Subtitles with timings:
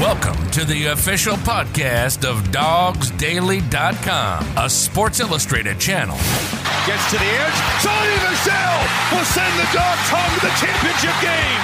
[0.00, 6.16] Welcome to the official podcast of DawgsDaily.com, a Sports Illustrated channel.
[6.84, 7.52] Gets to the edge.
[7.78, 8.80] Sony Michel
[9.12, 11.62] will send the Dogs home to the championship game.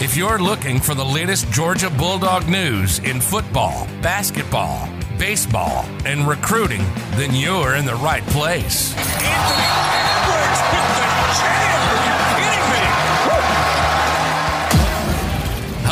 [0.00, 4.88] If you're looking for the latest Georgia Bulldog news in football, basketball,
[5.18, 6.84] baseball, and recruiting,
[7.16, 8.94] then you're in the right place.
[8.96, 11.02] Anthony Edwards hit the
[11.40, 12.13] jam.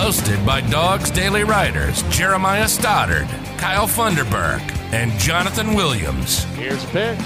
[0.02, 4.60] Hosted by Dawgs Daily writers Jeremiah Stoddard, Kyle Funderburk,
[4.92, 6.42] and Jonathan Williams.
[6.56, 7.18] Here's a pitch.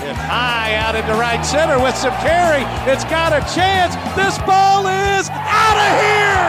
[0.00, 2.62] Hit high out into right center with some carry.
[2.90, 3.94] It's got a chance.
[4.16, 6.48] This ball is out of here.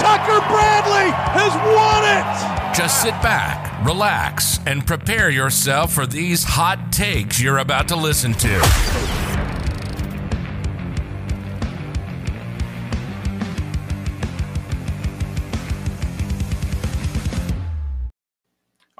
[0.00, 2.74] Tucker Bradley has won it.
[2.74, 8.32] Just sit back, relax, and prepare yourself for these hot takes you're about to listen
[8.32, 9.19] to.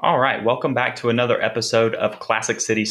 [0.03, 2.87] All right, welcome back to another episode of Classic City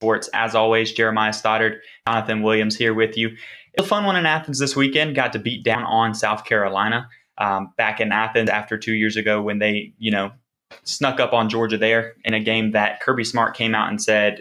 [0.00, 0.30] Sports.
[0.32, 3.28] As always, Jeremiah Stoddard, Jonathan Williams here with you.
[3.28, 5.14] It was a fun one in Athens this weekend.
[5.14, 9.42] Got to beat down on South Carolina um, back in Athens after two years ago
[9.42, 10.30] when they, you know,
[10.84, 14.40] snuck up on Georgia there in a game that Kirby Smart came out and said,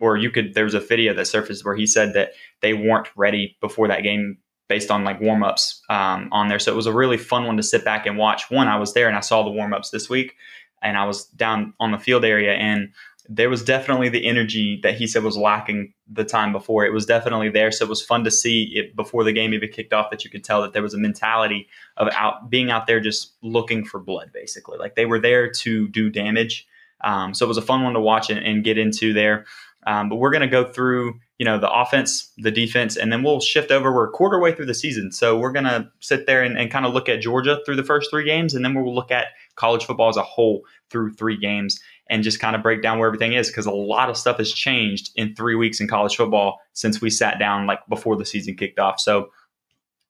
[0.00, 2.30] or you could, there was a video that surfaced where he said that
[2.62, 4.38] they weren't ready before that game
[4.70, 6.58] based on like warm ups um, on there.
[6.58, 8.50] So it was a really fun one to sit back and watch.
[8.50, 10.34] One, I was there and I saw the warm ups this week
[10.82, 12.92] and I was down on the field area and
[13.28, 16.84] there was definitely the energy that he said was lacking the time before.
[16.84, 17.70] It was definitely there.
[17.70, 20.30] So it was fun to see it before the game even kicked off that you
[20.30, 24.00] could tell that there was a mentality of out being out there just looking for
[24.00, 24.76] blood, basically.
[24.76, 26.66] Like they were there to do damage.
[27.02, 29.46] Um, so it was a fun one to watch and, and get into there.
[29.86, 33.22] Um, but we're going to go through, you know, the offense, the defense, and then
[33.22, 33.92] we'll shift over.
[33.92, 36.70] We're a quarter way through the season, so we're going to sit there and, and
[36.70, 39.28] kind of look at Georgia through the first three games, and then we'll look at
[39.56, 43.06] college football as a whole through three games and just kind of break down where
[43.06, 46.60] everything is because a lot of stuff has changed in three weeks in college football
[46.72, 49.00] since we sat down like before the season kicked off.
[49.00, 49.30] So,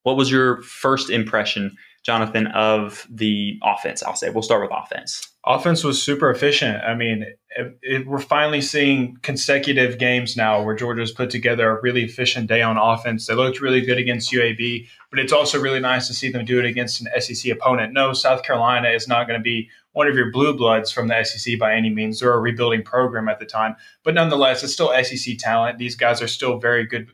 [0.02, 4.02] what was your first impression, Jonathan, of the offense?
[4.02, 5.28] I'll say we'll start with offense.
[5.44, 6.82] Offense was super efficient.
[6.84, 7.24] I mean,
[7.56, 12.48] it, it, we're finally seeing consecutive games now where Georgia's put together a really efficient
[12.48, 13.26] day on offense.
[13.26, 16.58] They looked really good against UAB, but it's also really nice to see them do
[16.58, 17.92] it against an SEC opponent.
[17.92, 21.22] No, South Carolina is not going to be one of your blue bloods from the
[21.24, 22.20] SEC by any means.
[22.20, 25.78] They're a rebuilding program at the time, but nonetheless, it's still SEC talent.
[25.78, 27.10] These guys are still very good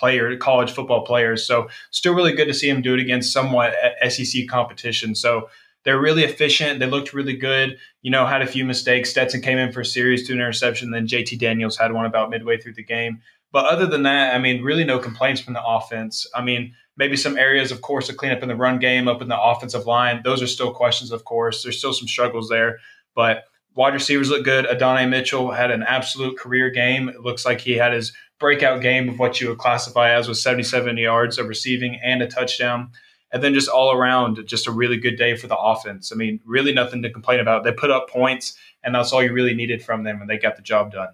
[0.00, 1.46] player, college football players.
[1.46, 3.74] So still really good to see them do it against somewhat
[4.08, 5.14] SEC competition.
[5.14, 5.50] So
[5.84, 6.80] they're really efficient.
[6.80, 7.78] They looked really good.
[8.02, 9.10] You know, had a few mistakes.
[9.10, 10.90] Stetson came in for a series, to an interception.
[10.90, 13.20] Then JT Daniels had one about midway through the game.
[13.52, 16.26] But other than that, I mean, really no complaints from the offense.
[16.34, 19.22] I mean, maybe some areas, of course, to clean up in the run game, up
[19.22, 20.22] in the offensive line.
[20.24, 21.62] Those are still questions, of course.
[21.62, 22.78] There's still some struggles there.
[23.14, 23.44] But
[23.74, 24.66] wide receivers look good.
[24.66, 27.08] Adonai Mitchell had an absolute career game.
[27.08, 30.38] It looks like he had his breakout game of what you would classify as with
[30.38, 32.90] 77 yards of receiving and a touchdown.
[33.32, 36.10] And then just all around, just a really good day for the offense.
[36.12, 37.62] I mean, really nothing to complain about.
[37.62, 40.56] They put up points, and that's all you really needed from them, and they got
[40.56, 41.10] the job done.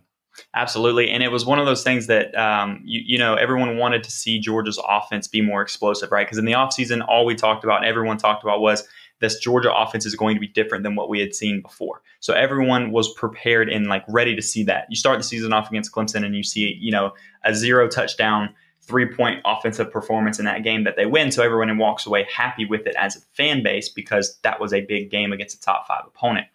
[0.54, 1.10] Absolutely.
[1.10, 4.10] And it was one of those things that, um, you, you, know, everyone wanted to
[4.10, 6.26] see Georgia's offense be more explosive, right?
[6.26, 8.86] Because in the offseason, all we talked about, and everyone talked about was
[9.20, 12.02] this Georgia offense is going to be different than what we had seen before.
[12.20, 14.86] So everyone was prepared and like ready to see that.
[14.90, 17.12] You start the season off against Clemson and you see, you know,
[17.44, 18.54] a zero touchdown
[18.86, 21.32] three point offensive performance in that game that they win.
[21.32, 24.82] So everyone walks away happy with it as a fan base because that was a
[24.82, 26.46] big game against a top five opponent.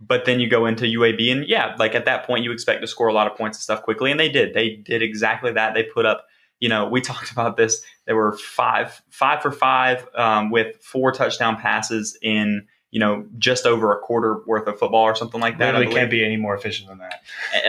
[0.00, 2.88] But then you go into UAB, and yeah, like at that point, you expect to
[2.88, 4.52] score a lot of points and stuff quickly, and they did.
[4.52, 5.74] They did exactly that.
[5.74, 6.26] They put up,
[6.62, 7.82] you know, we talked about this.
[8.06, 13.64] There were five, five for five um, with four touchdown passes in you know, just
[13.64, 15.72] over a quarter worth of football or something like that.
[15.72, 17.22] Really can't be any more efficient than that.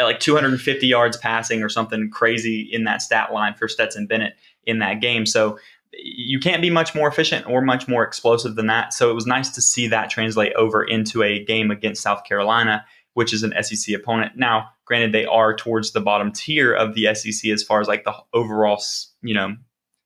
[0.03, 4.33] Like 250 yards passing or something crazy in that stat line for Stetson Bennett
[4.65, 5.25] in that game.
[5.25, 5.57] So
[5.93, 8.93] you can't be much more efficient or much more explosive than that.
[8.93, 12.85] So it was nice to see that translate over into a game against South Carolina,
[13.13, 14.33] which is an SEC opponent.
[14.35, 18.03] Now, granted, they are towards the bottom tier of the SEC as far as like
[18.03, 18.81] the overall,
[19.21, 19.55] you know,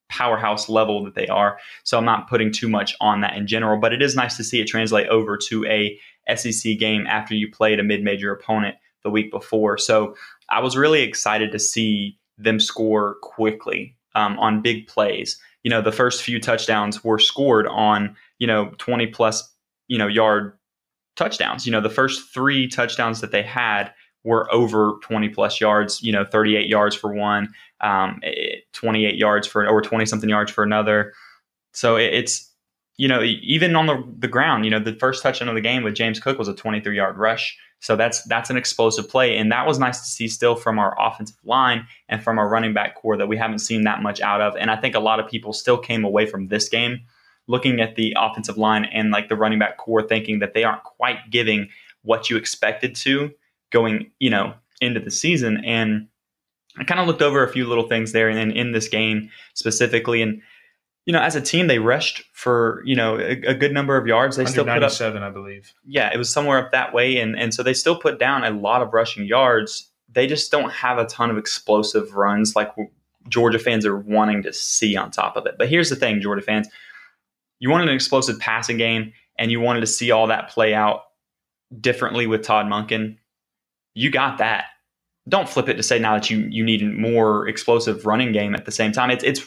[0.09, 1.59] powerhouse level that they are.
[1.83, 4.43] So I'm not putting too much on that in general, but it is nice to
[4.43, 5.99] see it translate over to a
[6.35, 9.77] SEC game after you played a mid-major opponent the week before.
[9.77, 10.15] So
[10.49, 15.39] I was really excited to see them score quickly um, on big plays.
[15.63, 19.51] You know, the first few touchdowns were scored on you know 20 plus
[19.87, 20.57] you know yard
[21.15, 21.65] touchdowns.
[21.65, 23.91] You know, the first three touchdowns that they had
[24.27, 27.47] were over 20 plus yards, you know, 38 yards for one,
[27.79, 28.19] um,
[28.73, 31.13] 28 yards for, or 20 something yards for another.
[31.71, 32.51] So it's,
[32.97, 35.81] you know, even on the, the ground, you know, the first touchdown of the game
[35.81, 37.57] with James Cook was a 23 yard rush.
[37.79, 40.95] So that's that's an explosive play, and that was nice to see still from our
[40.99, 44.41] offensive line and from our running back core that we haven't seen that much out
[44.41, 44.55] of.
[44.57, 47.01] And I think a lot of people still came away from this game
[47.45, 50.83] looking at the offensive line and like the running back core, thinking that they aren't
[50.83, 51.69] quite giving
[52.01, 53.31] what you expected to
[53.71, 55.63] going, you know, into the season.
[55.65, 56.07] And
[56.77, 59.29] I kind of looked over a few little things there, and then in this game
[59.55, 60.41] specifically, and
[61.05, 64.05] you know, as a team, they rushed for you know a, a good number of
[64.05, 64.35] yards.
[64.35, 65.73] They still put up seven, I believe.
[65.85, 68.51] Yeah, it was somewhere up that way, and and so they still put down a
[68.51, 69.89] lot of rushing yards.
[70.09, 72.71] They just don't have a ton of explosive runs like
[73.29, 75.55] Georgia fans are wanting to see on top of it.
[75.57, 76.67] But here's the thing, Georgia fans,
[77.59, 81.03] you wanted an explosive passing game, and you wanted to see all that play out
[81.79, 83.17] differently with Todd Monken.
[83.97, 84.65] You got that.
[85.27, 88.65] Don't flip it to say now that you you need more explosive running game at
[88.65, 89.09] the same time.
[89.09, 89.41] It's it's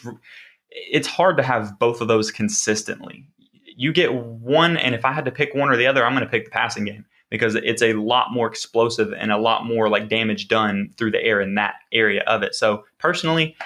[0.70, 3.26] it's hard to have both of those consistently.
[3.64, 6.24] You get one, and if I had to pick one or the other, I'm going
[6.24, 9.88] to pick the passing game because it's a lot more explosive and a lot more
[9.88, 12.56] like damage done through the air in that area of it.
[12.56, 13.56] So personally,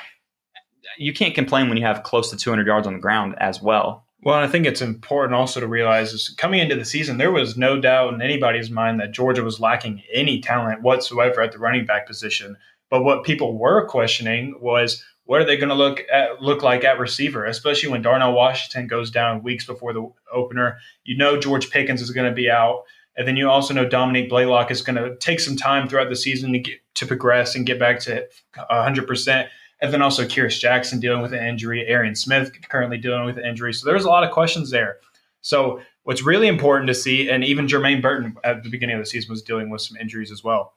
[0.99, 4.04] you can't complain when you have close to 200 yards on the ground as well.
[4.25, 7.59] Well, I think it's important also to realize is coming into the season, there was
[7.59, 11.85] no doubt in anybody's mind that Georgia was lacking any talent whatsoever at the running
[11.85, 12.56] back position.
[12.88, 16.85] But what people were questioning was what are they going to look at look like
[16.85, 20.79] at receiver, especially when Darnell Washington goes down weeks before the opener.
[21.05, 22.85] You know George Pickens is going to be out,
[23.19, 26.17] and then you also know Dominique Blaylock is going to take some time throughout the
[26.17, 29.49] season to get to progress and get back to 100 percent.
[29.85, 33.45] And then also Kearis Jackson dealing with an injury, Arian Smith currently dealing with an
[33.45, 33.75] injury.
[33.75, 34.97] So there's a lot of questions there.
[35.43, 39.07] So what's really important to see, and even Jermaine Burton at the beginning of the
[39.07, 40.73] season was dealing with some injuries as well.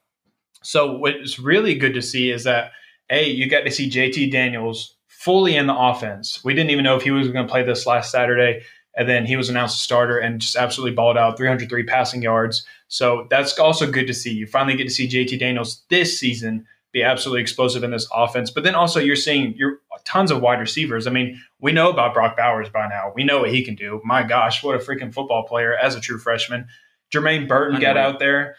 [0.62, 2.72] So what's really good to see is that
[3.08, 6.44] a, you got to see JT Daniels fully in the offense.
[6.44, 8.60] We didn't even know if he was going to play this last Saturday.
[8.94, 12.66] And then he was announced a starter and just absolutely balled out 303 passing yards.
[12.88, 14.34] So that's also good to see.
[14.34, 16.66] You finally get to see JT Daniels this season
[16.98, 18.50] be absolutely explosive in this offense.
[18.50, 21.06] But then also you're seeing you're tons of wide receivers.
[21.06, 23.12] I mean, we know about Brock Bowers by now.
[23.14, 24.00] We know what he can do.
[24.04, 26.66] My gosh, what a freaking football player as a true freshman.
[27.12, 28.56] Jermaine Burton got out there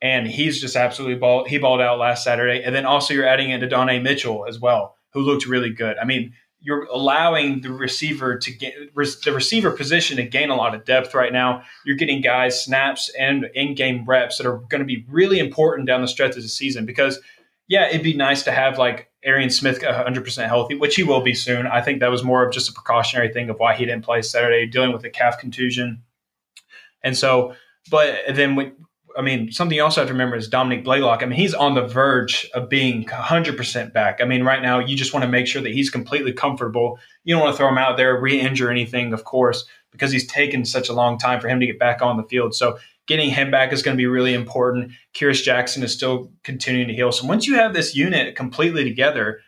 [0.00, 1.48] and he's just absolutely balled.
[1.48, 4.96] He balled out last Saturday, and then also you're adding in Donnie Mitchell as well,
[5.12, 5.96] who looked really good.
[5.96, 10.74] I mean, you're allowing the receiver to get the receiver position to gain a lot
[10.74, 11.62] of depth right now.
[11.84, 16.02] You're getting guys snaps and in-game reps that are going to be really important down
[16.02, 17.20] the stretch of the season because
[17.68, 21.34] yeah, it'd be nice to have like Arian Smith 100% healthy, which he will be
[21.34, 21.66] soon.
[21.66, 24.22] I think that was more of just a precautionary thing of why he didn't play
[24.22, 26.02] Saturday, dealing with a calf contusion.
[27.02, 27.54] And so,
[27.90, 28.74] but then
[29.16, 31.22] I mean, something you also have to remember is Dominick Blaylock.
[31.22, 34.20] I mean, he's on the verge of being 100% back.
[34.20, 36.98] I mean, right now, you just want to make sure that he's completely comfortable.
[37.24, 40.26] You don't want to throw him out there, re injure anything, of course, because he's
[40.26, 42.54] taken such a long time for him to get back on the field.
[42.54, 44.92] So, getting him back is going to be really important.
[45.14, 47.12] Kearis Jackson is still continuing to heal.
[47.12, 49.40] So, once you have this unit completely together,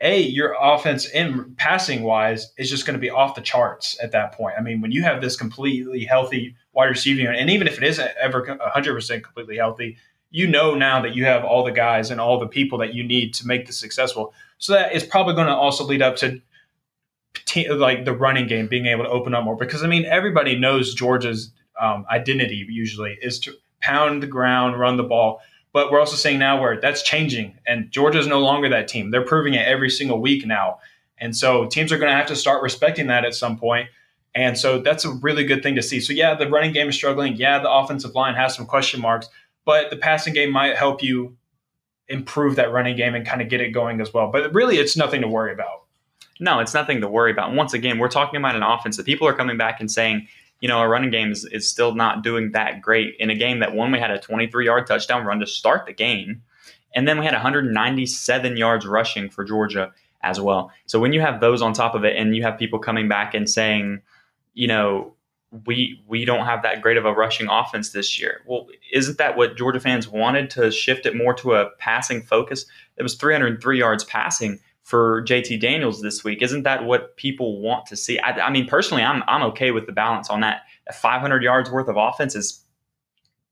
[0.00, 4.12] a your offense in passing wise is just going to be off the charts at
[4.12, 4.54] that point.
[4.58, 7.84] I mean, when you have this completely healthy wide receiving unit, and even if it
[7.84, 9.98] isn't ever 100% completely healthy,
[10.30, 13.02] you know now that you have all the guys and all the people that you
[13.02, 14.32] need to make this successful.
[14.58, 16.40] So that is probably going to also lead up to
[17.76, 20.94] like the running game being able to open up more because I mean everybody knows
[20.94, 25.40] Georgia's um, identity usually is to pound the ground, run the ball.
[25.72, 29.12] But we're also seeing now where that's changing, and Georgia is no longer that team.
[29.12, 30.80] They're proving it every single week now.
[31.20, 33.88] And so teams are going to have to start respecting that at some point.
[34.34, 36.00] And so that's a really good thing to see.
[36.00, 37.36] So, yeah, the running game is struggling.
[37.36, 39.28] Yeah, the offensive line has some question marks,
[39.64, 41.36] but the passing game might help you
[42.08, 44.30] improve that running game and kind of get it going as well.
[44.30, 45.79] But really, it's nothing to worry about.
[46.40, 47.48] No, it's nothing to worry about.
[47.48, 50.26] And once again, we're talking about an offense that people are coming back and saying,
[50.60, 53.60] you know, our running game is, is still not doing that great in a game
[53.60, 56.42] that one, we had a 23 yard touchdown run to start the game.
[56.94, 59.92] And then we had 197 yards rushing for Georgia
[60.22, 60.72] as well.
[60.86, 63.34] So when you have those on top of it and you have people coming back
[63.34, 64.02] and saying,
[64.54, 65.14] you know,
[65.66, 68.40] we we don't have that great of a rushing offense this year.
[68.46, 72.66] Well, isn't that what Georgia fans wanted to shift it more to a passing focus?
[72.96, 76.42] It was 303 yards passing for JT Daniels this week.
[76.42, 78.18] Isn't that what people want to see?
[78.18, 80.62] I, I mean, personally, I'm I'm okay with the balance on that.
[80.92, 82.64] 500 yards worth of offense is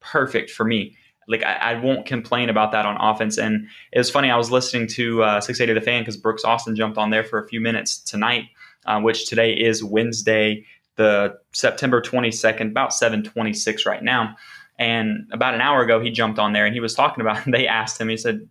[0.01, 0.97] perfect for me.
[1.29, 3.39] Like I, I, won't complain about that on offense.
[3.39, 4.31] And it was funny.
[4.31, 7.41] I was listening to uh, 680 The Fan because Brooks Austin jumped on there for
[7.41, 8.47] a few minutes tonight,
[8.87, 10.65] uh, which today is Wednesday,
[10.97, 14.35] the September 22nd, about 7:26 right now.
[14.81, 17.47] And about an hour ago, he jumped on there and he was talking about.
[17.53, 18.09] They asked him.
[18.09, 18.49] He said,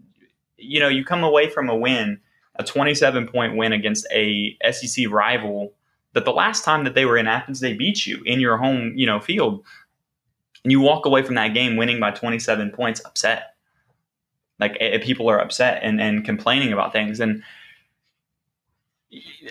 [0.55, 2.21] "You know, you come away from a win."
[2.59, 5.73] A 27 point win against a SEC rival
[6.13, 8.93] that the last time that they were in Athens, they beat you in your home,
[8.95, 9.63] you know, field.
[10.63, 13.53] And you walk away from that game winning by 27 points upset.
[14.59, 17.19] Like eh, people are upset and, and complaining about things.
[17.19, 17.43] And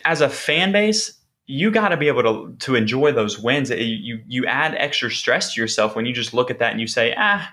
[0.05, 1.13] as a fan base,
[1.47, 3.71] you got to be able to to enjoy those wins.
[3.71, 6.89] You you add extra stress to yourself when you just look at that and you
[6.89, 7.49] say, ah,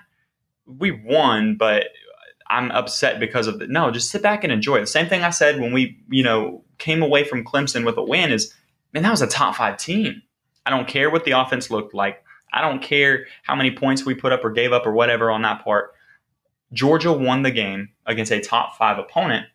[0.66, 1.86] we won, but
[2.48, 3.70] I'm upset because of it.
[3.70, 4.80] No, just sit back and enjoy.
[4.80, 8.02] The same thing I said when we, you know, came away from Clemson with a
[8.02, 8.52] win is,
[8.92, 10.22] man, that was a top five team.
[10.66, 12.22] I don't care what the offense looked like.
[12.52, 15.42] I don't care how many points we put up or gave up or whatever on
[15.42, 15.92] that part.
[16.72, 19.46] Georgia won the game against a top five opponent.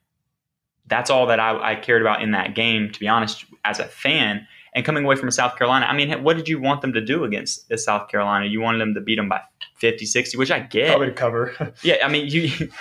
[0.87, 3.85] That's all that I, I cared about in that game, to be honest, as a
[3.85, 4.47] fan.
[4.73, 7.23] And coming away from South Carolina, I mean, what did you want them to do
[7.23, 8.45] against South Carolina?
[8.45, 9.41] You wanted them to beat them by
[9.79, 10.89] 50, 60, which I get.
[10.89, 11.73] Probably to cover.
[11.83, 12.69] yeah, I mean, you.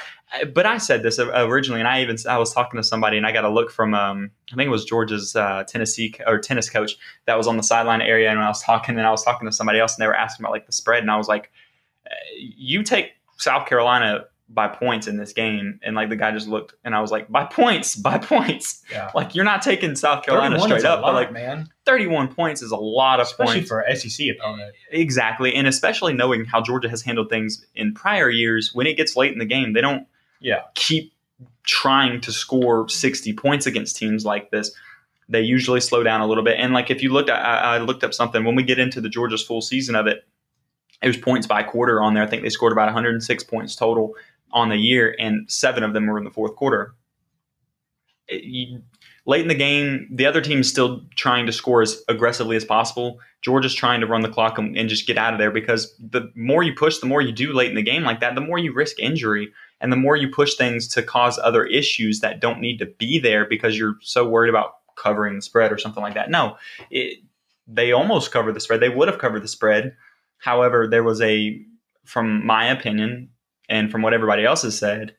[0.53, 3.33] But I said this originally, and I even I was talking to somebody, and I
[3.33, 6.99] got a look from um, I think it was Georgia's uh, Tennessee or tennis coach
[7.25, 9.53] that was on the sideline area, and I was talking, and I was talking to
[9.53, 11.51] somebody else, and they were asking about like the spread, and I was like,
[12.05, 15.79] uh, "You take South Carolina by points in this game.
[15.83, 18.83] And like the guy just looked and I was like, by points, by points.
[18.91, 19.11] Yeah.
[19.19, 21.03] Like you're not taking South Carolina straight up.
[21.03, 21.69] Lot, but like man.
[21.87, 23.69] 31 points is a lot of especially points.
[23.69, 24.75] for an SEC opponent.
[24.91, 25.55] Exactly.
[25.55, 29.33] And especially knowing how Georgia has handled things in prior years, when it gets late
[29.33, 30.07] in the game, they don't
[30.41, 30.63] yeah.
[30.75, 31.13] keep
[31.65, 34.71] trying to score 60 points against teams like this.
[35.29, 36.59] They usually slow down a little bit.
[36.59, 39.01] And like if you looked at I, I looked up something when we get into
[39.01, 40.25] the Georgia's full season of it,
[41.03, 42.23] it was points by quarter on there.
[42.23, 44.15] I think they scored about 106 points total
[44.53, 46.95] on the year, and seven of them were in the fourth quarter.
[48.29, 48.83] It, you,
[49.29, 53.21] late in the game, the other team's still trying to score as aggressively as possible.
[53.43, 56.33] Georgia's trying to run the clock and, and, just get out of there because the
[56.35, 58.59] more you push, the more you do late in the game like that, the more
[58.59, 62.61] you risk injury and the more you push things to cause other issues that don't
[62.61, 66.15] need to be there because you're so worried about covering the spread or something like
[66.15, 66.31] that.
[66.31, 66.57] No,
[66.91, 67.19] it,
[67.67, 68.81] they almost covered the spread.
[68.81, 69.95] They would have covered the spread.
[70.39, 71.63] However, there was a,
[72.05, 73.29] from my opinion,
[73.69, 75.15] and from what everybody else has said,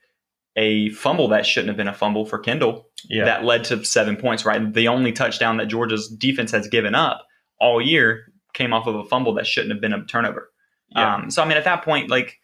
[0.55, 3.25] a fumble that shouldn't have been a fumble for Kendall yeah.
[3.25, 4.73] that led to seven points, right?
[4.73, 7.25] The only touchdown that Georgia's defense has given up
[7.59, 10.49] all year came off of a fumble that shouldn't have been a turnover.
[10.89, 11.15] Yeah.
[11.15, 12.39] Um, so, I mean, at that point, like,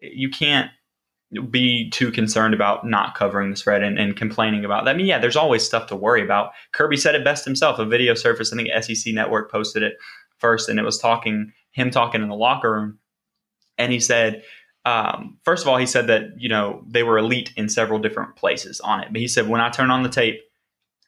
[0.00, 0.70] you can't
[1.50, 4.94] be too concerned about not covering the spread and, and, complaining about that.
[4.94, 6.50] I mean, yeah, there's always stuff to worry about.
[6.72, 7.78] Kirby said it best himself.
[7.78, 9.92] A video surfaced, I think SEC Network posted it
[10.38, 12.98] first, and it was talking, him talking in the locker room.
[13.78, 14.42] And he said,
[14.84, 18.36] um, first of all, he said that you know they were elite in several different
[18.36, 19.08] places on it.
[19.10, 20.40] But he said when I turn on the tape,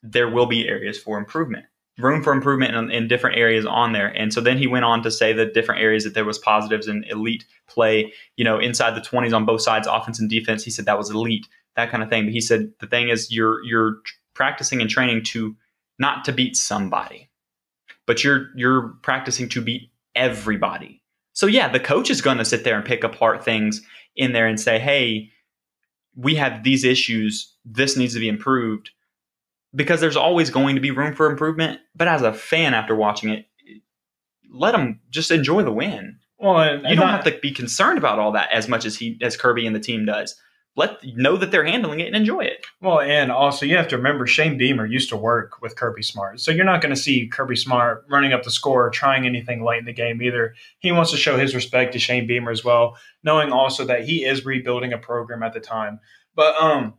[0.03, 1.65] there will be areas for improvement,
[1.99, 4.09] room for improvement in, in, different areas on there.
[4.09, 6.87] And so then he went on to say the different areas that there was positives
[6.87, 8.13] and elite play.
[8.37, 10.65] You know, inside the twenties on both sides, offense and defense.
[10.65, 12.25] He said that was elite, that kind of thing.
[12.25, 14.01] But he said the thing is you're you're
[14.35, 15.57] practicing and training to
[15.99, 17.31] not to beat somebody,
[18.07, 21.02] but you're you're practicing to beat everybody
[21.33, 23.83] so yeah, the coach is going to sit there and pick apart things
[24.17, 25.31] in there and say, "Hey,
[26.15, 27.55] we have these issues.
[27.65, 28.91] This needs to be improved."
[29.75, 33.31] Because there's always going to be room for improvement, but as a fan after watching
[33.31, 33.47] it,
[34.53, 36.19] let them just enjoy the win.
[36.39, 39.19] Well, and, you don't have to be concerned about all that as much as he
[39.23, 40.37] as Kirby and the team does
[40.75, 42.65] let know that they're handling it and enjoy it.
[42.81, 46.41] Well, and also you have to remember Shane Beamer used to work with Kirby Smart,
[46.41, 49.65] so you're not going to see Kirby Smart running up the score or trying anything
[49.65, 50.55] late in the game either.
[50.79, 54.25] He wants to show his respect to Shane Beamer as well, knowing also that he
[54.25, 56.01] is rebuilding a program at the time.
[56.35, 56.95] But um,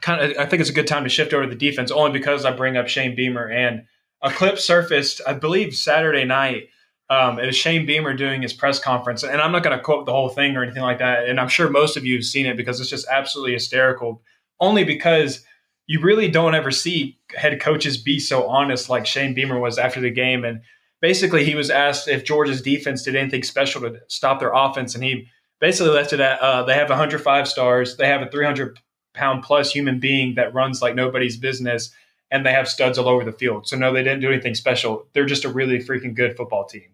[0.00, 2.12] kind of, I think it's a good time to shift over to the defense only
[2.12, 3.82] because I bring up Shane Beamer and
[4.22, 6.68] a clip surfaced, I believe Saturday night
[7.10, 10.06] um, it was Shane Beamer doing his press conference, and I'm not going to quote
[10.06, 11.28] the whole thing or anything like that.
[11.28, 14.22] And I'm sure most of you have seen it because it's just absolutely hysterical.
[14.60, 15.44] Only because
[15.88, 20.00] you really don't ever see head coaches be so honest like Shane Beamer was after
[20.00, 20.44] the game.
[20.44, 20.60] And
[21.00, 25.02] basically, he was asked if Georgia's defense did anything special to stop their offense, and
[25.02, 25.26] he
[25.60, 28.78] basically left it at uh, they have 105 stars, they have a 300
[29.14, 31.92] pound plus human being that runs like nobody's business,
[32.30, 33.66] and they have studs all over the field.
[33.66, 35.08] So no, they didn't do anything special.
[35.12, 36.90] They're just a really freaking good football team.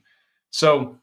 [0.56, 0.96] So,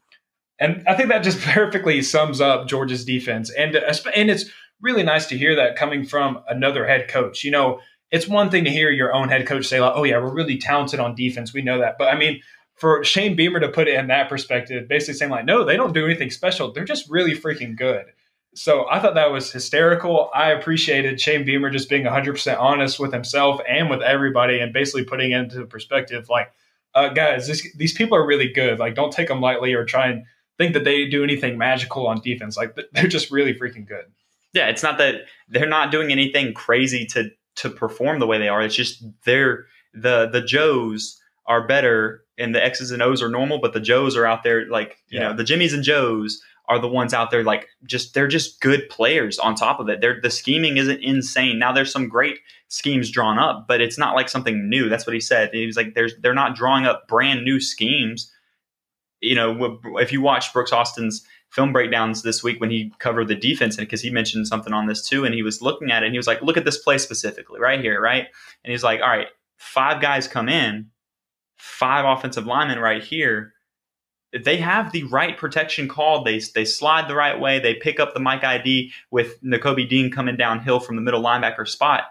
[0.58, 3.50] and I think that just perfectly sums up Georgia's defense.
[3.50, 4.46] And, and it's
[4.80, 7.44] really nice to hear that coming from another head coach.
[7.44, 7.78] You know,
[8.10, 10.58] it's one thing to hear your own head coach say, like, oh, yeah, we're really
[10.58, 11.54] talented on defense.
[11.54, 11.98] We know that.
[11.98, 12.40] But I mean,
[12.74, 15.94] for Shane Beamer to put it in that perspective, basically saying, like, no, they don't
[15.94, 16.72] do anything special.
[16.72, 18.06] They're just really freaking good.
[18.56, 20.30] So I thought that was hysterical.
[20.34, 25.04] I appreciated Shane Beamer just being 100% honest with himself and with everybody and basically
[25.04, 26.50] putting it into perspective, like,
[26.94, 28.78] uh, guys, this, these people are really good.
[28.78, 30.24] Like, don't take them lightly or try and
[30.58, 32.56] think that they do anything magical on defense.
[32.56, 34.04] Like, they're just really freaking good.
[34.52, 38.48] Yeah, it's not that they're not doing anything crazy to to perform the way they
[38.48, 38.62] are.
[38.62, 43.60] It's just they're the the Joes are better and the X's and O's are normal,
[43.60, 45.28] but the Joes are out there like, you Yeah.
[45.28, 48.88] know, the Jimmies and Joes are the ones out there like just they're just good
[48.88, 50.00] players on top of it.
[50.00, 51.58] They're the scheming isn't insane.
[51.58, 52.38] Now there's some great
[52.74, 54.88] schemes drawn up, but it's not like something new.
[54.88, 55.50] That's what he said.
[55.52, 58.32] He was like there's they're not drawing up brand new schemes.
[59.20, 63.36] You know, if you watch Brooks Austin's film breakdowns this week when he covered the
[63.36, 66.06] defense and because he mentioned something on this too and he was looking at it
[66.06, 68.26] and he was like look at this play specifically right here right
[68.64, 70.90] and he's like all right five guys come in
[71.56, 73.52] five offensive linemen right here
[74.42, 78.14] they have the right protection called they they slide the right way they pick up
[78.14, 82.06] the Mike ID with Nakobe Dean coming downhill from the middle linebacker spot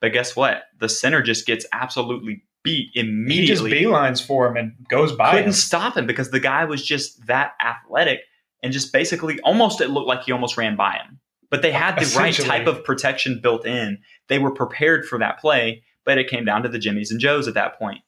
[0.00, 3.70] but guess what the center just gets absolutely beat immediately.
[3.70, 5.52] He just beelines for him and goes by couldn't him.
[5.52, 8.20] stop him because the guy was just that athletic
[8.62, 11.20] and just basically almost it looked like he almost ran by him.
[11.48, 13.98] But they had the right type of protection built in.
[14.28, 17.46] They were prepared for that play, but it came down to the Jimmies and Joes
[17.46, 18.00] at that point.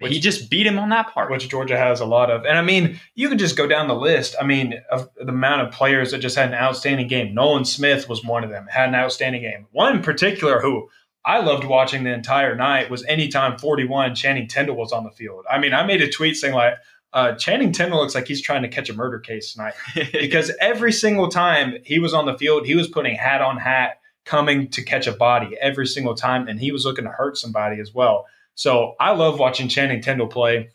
[0.00, 1.30] He Which- just beat him on that part.
[1.30, 2.44] which Georgia has a lot of.
[2.44, 4.34] And I mean, you could just go down the list.
[4.40, 7.34] I mean, of the amount of players that just had an outstanding game.
[7.34, 9.66] Nolan Smith was one of them, had an outstanding game.
[9.72, 10.88] One in particular who
[11.24, 15.44] I loved watching the entire night was anytime 41 Channing Tindall was on the field.
[15.50, 16.74] I mean, I made a tweet saying like,
[17.14, 19.74] uh, Channing Tindall looks like he's trying to catch a murder case tonight
[20.12, 24.00] because every single time he was on the field, he was putting hat on hat,
[24.24, 27.80] coming to catch a body every single time, and he was looking to hurt somebody
[27.80, 28.26] as well.
[28.54, 30.70] So I love watching Channing Tindall play,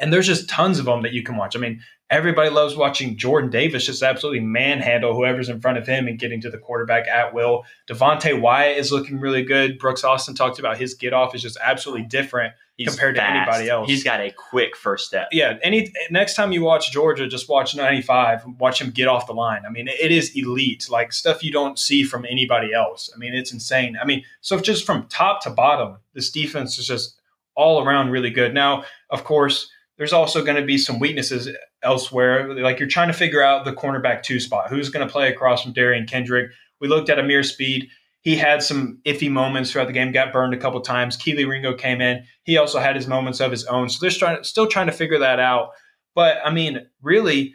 [0.00, 1.56] and there's just tons of them that you can watch.
[1.56, 1.80] I mean,
[2.10, 6.40] everybody loves watching Jordan Davis just absolutely manhandle whoever's in front of him and getting
[6.42, 7.64] to the quarterback at will.
[7.88, 9.78] Devonte Wyatt is looking really good.
[9.78, 12.54] Brooks Austin talked about his get off is just absolutely different.
[12.76, 13.88] He's compared to anybody else.
[13.88, 15.28] He's got a quick first step.
[15.32, 18.44] Yeah, any next time you watch Georgia, just watch 95.
[18.58, 19.62] Watch him get off the line.
[19.66, 23.10] I mean, it is elite, like stuff you don't see from anybody else.
[23.14, 23.96] I mean, it's insane.
[24.00, 27.18] I mean, so just from top to bottom, this defense is just
[27.54, 28.52] all around really good.
[28.52, 31.48] Now, of course, there's also going to be some weaknesses
[31.82, 32.54] elsewhere.
[32.62, 34.68] Like you're trying to figure out the cornerback two spot.
[34.68, 36.50] Who's going to play across from Derion Kendrick?
[36.80, 37.88] We looked at Ameer Speed.
[38.26, 41.16] He had some iffy moments throughout the game, got burned a couple times.
[41.16, 42.24] Kelee Ringo came in.
[42.42, 43.88] He also had his moments of his own.
[43.88, 45.70] So they're trying, still trying to figure that out.
[46.12, 47.54] But I mean, really,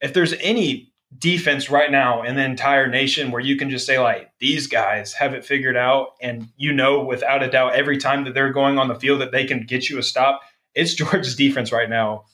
[0.00, 3.98] if there's any defense right now in the entire nation where you can just say,
[3.98, 8.22] like, these guys have it figured out, and you know without a doubt every time
[8.22, 10.40] that they're going on the field that they can get you a stop,
[10.76, 12.26] it's Georgia's defense right now.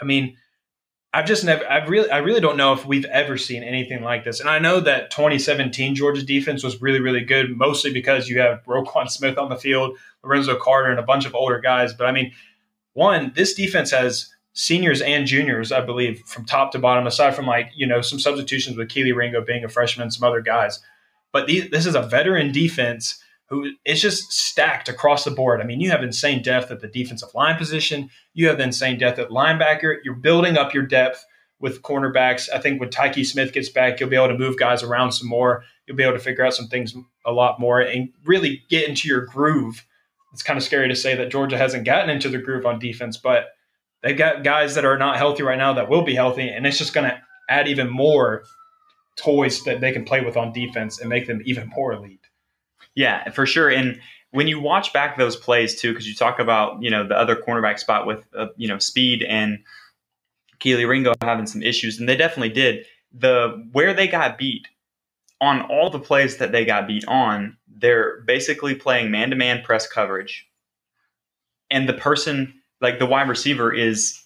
[0.00, 0.36] I mean,
[1.14, 4.24] I've just never, I've really, I really don't know if we've ever seen anything like
[4.24, 4.40] this.
[4.40, 8.62] And I know that 2017 Georgia's defense was really, really good, mostly because you have
[8.64, 11.94] Roquan Smith on the field, Lorenzo Carter, and a bunch of older guys.
[11.94, 12.32] But I mean,
[12.92, 17.46] one, this defense has seniors and juniors, I believe, from top to bottom, aside from
[17.46, 20.80] like, you know, some substitutions with Kelee Ringo being a freshman some other guys.
[21.32, 25.60] But these, this is a veteran defense who is just stacked across the board.
[25.60, 28.10] I mean, you have insane depth at the defensive line position.
[28.34, 29.96] You have insane depth at linebacker.
[30.04, 31.24] You're building up your depth
[31.60, 32.48] with cornerbacks.
[32.52, 35.28] I think when Tykee Smith gets back, you'll be able to move guys around some
[35.28, 35.64] more.
[35.86, 39.08] You'll be able to figure out some things a lot more and really get into
[39.08, 39.84] your groove.
[40.32, 43.16] It's kind of scary to say that Georgia hasn't gotten into the groove on defense,
[43.16, 43.46] but
[44.02, 46.78] they've got guys that are not healthy right now that will be healthy, and it's
[46.78, 48.44] just going to add even more
[49.16, 52.17] toys that they can play with on defense and make them even more elite.
[52.98, 53.70] Yeah, for sure.
[53.70, 54.00] And
[54.32, 57.36] when you watch back those plays too, because you talk about you know the other
[57.36, 59.60] cornerback spot with uh, you know speed and
[60.58, 62.84] Kelee Ringo having some issues, and they definitely did.
[63.12, 64.66] The where they got beat
[65.40, 69.62] on all the plays that they got beat on, they're basically playing man to man
[69.62, 70.48] press coverage,
[71.70, 74.20] and the person like the wide receiver is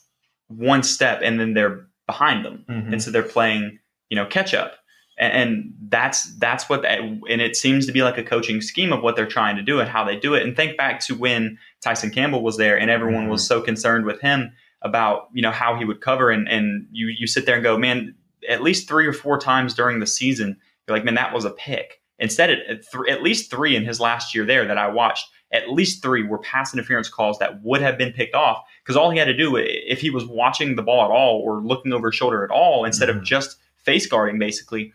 [0.48, 2.92] one step, and then they're behind them, Mhm.
[2.92, 4.76] and so they're playing you know catch up
[5.18, 8.92] and, and that's that's what that, and it seems to be like a coaching scheme
[8.92, 10.42] of what they're trying to do and how they do it.
[10.42, 14.20] And think back to when tyson campbell was there and everyone was so concerned with
[14.20, 16.31] him about you know how he would cover.
[16.31, 18.14] And and you you sit there and go man
[18.48, 20.57] at least three or four times during the season
[20.88, 22.01] you're like man that was a pick.
[22.18, 25.68] Instead at, th- at least three in his last year there that i watched at
[25.70, 29.18] least three were pass interference calls that would have been picked off because all he
[29.18, 32.16] had to do if he was watching the ball at all or looking over his
[32.16, 33.25] shoulder at all instead of Mhm.
[33.25, 34.92] just face guarding basically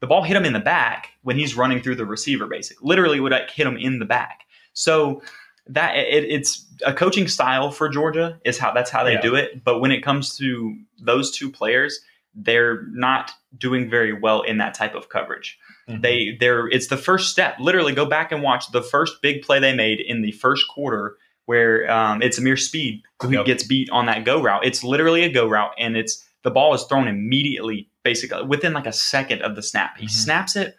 [0.00, 3.20] the ball hit him in the back when he's running through the receiver basically literally
[3.20, 5.20] would like hit him in the back so
[5.66, 9.20] that it, it's a coaching style for georgia is how that's how they Yeah.
[9.20, 12.00] do it but when it comes to those two players
[12.34, 16.02] they're not doing very well in that type of coverage Mhm.
[16.02, 19.58] they they're it's the first step literally go back and watch the first big play
[19.58, 23.46] they made in the first quarter where um, it's Ameer Speed who Yep.
[23.46, 24.66] gets beat on that go route.
[24.66, 28.86] It's literally a go route, and it's the ball is thrown immediately, basically within like
[28.86, 29.98] a second of the snap.
[29.98, 30.10] He Mhm.
[30.24, 30.74] snaps it.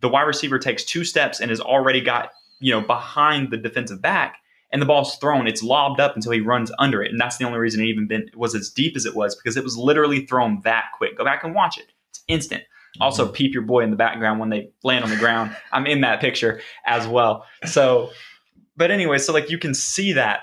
[0.00, 4.00] The wide receiver takes two steps and has already got you know behind the defensive
[4.02, 4.36] back,
[4.72, 7.44] and the ball's thrown, it's lobbed up until he runs under it, and that's the
[7.44, 10.26] only reason it even been was as deep as it was because it was literally
[10.26, 11.16] thrown that quick.
[11.18, 12.64] Go back and watch it; it's instant.
[13.00, 13.34] Also, Mm-hmm.
[13.34, 15.54] peep your boy in the background when they land on the ground.
[15.70, 17.44] I'm in that picture as well.
[17.66, 18.10] So,
[18.76, 20.40] but anyway, so like you can see that,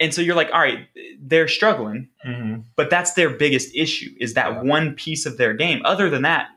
[0.00, 0.88] and so you're like, all right,
[1.20, 2.64] they're struggling, Mhm.
[2.76, 4.62] but that's their biggest issue is that Yeah.
[4.62, 5.82] one piece of their game.
[5.84, 6.48] Other than that,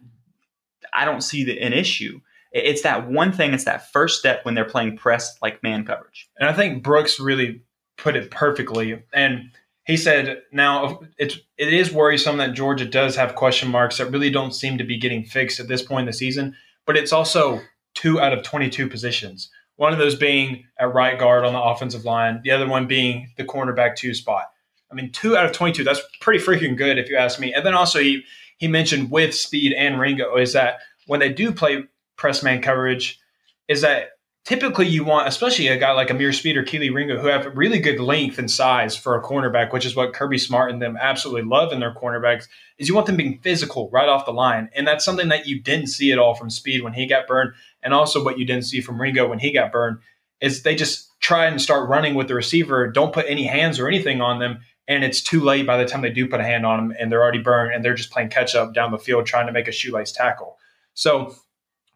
[0.93, 2.21] I don't see the, an issue.
[2.51, 3.53] It's that one thing.
[3.53, 6.29] It's that first step when they're playing press like man coverage.
[6.39, 7.61] And I think Brooks really
[7.97, 9.01] put it perfectly.
[9.11, 9.49] And
[9.85, 14.29] he said, now it's it is worrisome that Georgia does have question marks that really
[14.29, 16.55] don't seem to be getting fixed at this point in the season.
[16.85, 17.61] But it's also
[17.95, 19.49] two out of 22 positions.
[19.75, 23.31] One of those being at right guard on the offensive line, the other one being
[23.37, 24.45] the cornerback two spot.
[24.91, 27.53] I mean, two out of 22, that's pretty freaking good if you ask me.
[27.53, 28.23] And then also he,
[28.57, 33.19] he mentioned with Speed and Ringo is that when they do play press man coverage,
[33.67, 34.09] is that
[34.45, 37.79] typically you want, especially a guy like Ameer Speed or Kelee Ringo, who have really
[37.79, 41.43] good length and size for a cornerback, which is what Kirby Smart and them absolutely
[41.43, 44.69] love in their cornerbacks, is you want them being physical right off the line.
[44.75, 47.53] And that's something that you didn't see at all from Speed when he got burned,
[47.81, 49.99] and also what you didn't see from Ringo when he got burned,
[50.41, 53.87] is they just try and start running with the receiver, don't put any hands or
[53.87, 56.65] anything on them, and it's too late by the time they do put a hand
[56.65, 59.25] on them and they're already burned and they're just playing catch up down the field
[59.25, 60.57] trying to make a shoelace tackle.
[60.93, 61.35] So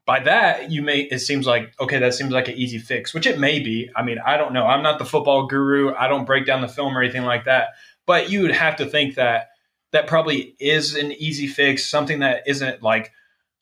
[0.08, 3.28] by that you may it seems like okay that seems like an easy fix which
[3.28, 3.92] it may be.
[3.96, 4.66] I mean i don't know.
[4.66, 5.94] I'm not the football guru.
[5.94, 7.76] I don't break down the film or anything like that.
[8.08, 9.50] But you would have to think that
[9.92, 13.12] that probably is an easy fix something that isn't like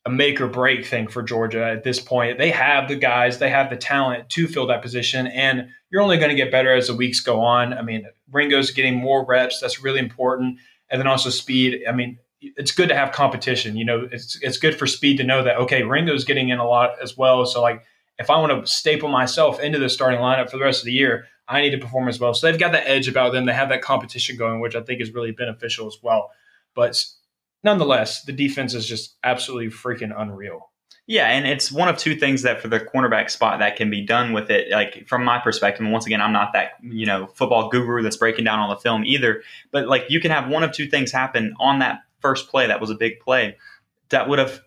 [0.05, 2.37] a make or break thing for georgia at this point.
[2.37, 6.17] They have the guys they have the talent to fill that position and you're only
[6.17, 7.73] going to get better as the weeks go on.
[7.73, 9.59] I mean ringo's getting more reps.
[9.59, 10.59] That's really important.
[10.91, 11.81] And then also speed.
[11.89, 13.77] I mean it's good to have competition.
[13.77, 16.67] You know, it's it's good for speed to know that okay, Ringo's getting in a
[16.67, 17.45] lot as well.
[17.45, 17.83] So like,
[18.17, 20.93] if I want to staple myself into the starting lineup for the rest of the
[20.93, 22.33] year, I need to perform as well.
[22.33, 23.45] So they've got that edge about them.
[23.45, 26.31] They have that competition going, which I think is really beneficial as well.
[26.73, 27.03] But
[27.63, 30.71] nonetheless, the defense is just absolutely freaking unreal.
[31.07, 34.03] Yeah, and it's one of two things that for the cornerback spot that can be
[34.03, 34.71] done with it.
[34.71, 38.17] Like from my perspective, and once again, I'm not that you know football guru that's
[38.17, 39.43] breaking down all the film either.
[39.71, 42.81] But like you can have one of two things happen on that first play that
[42.81, 43.55] was a big play
[44.09, 44.61] that would have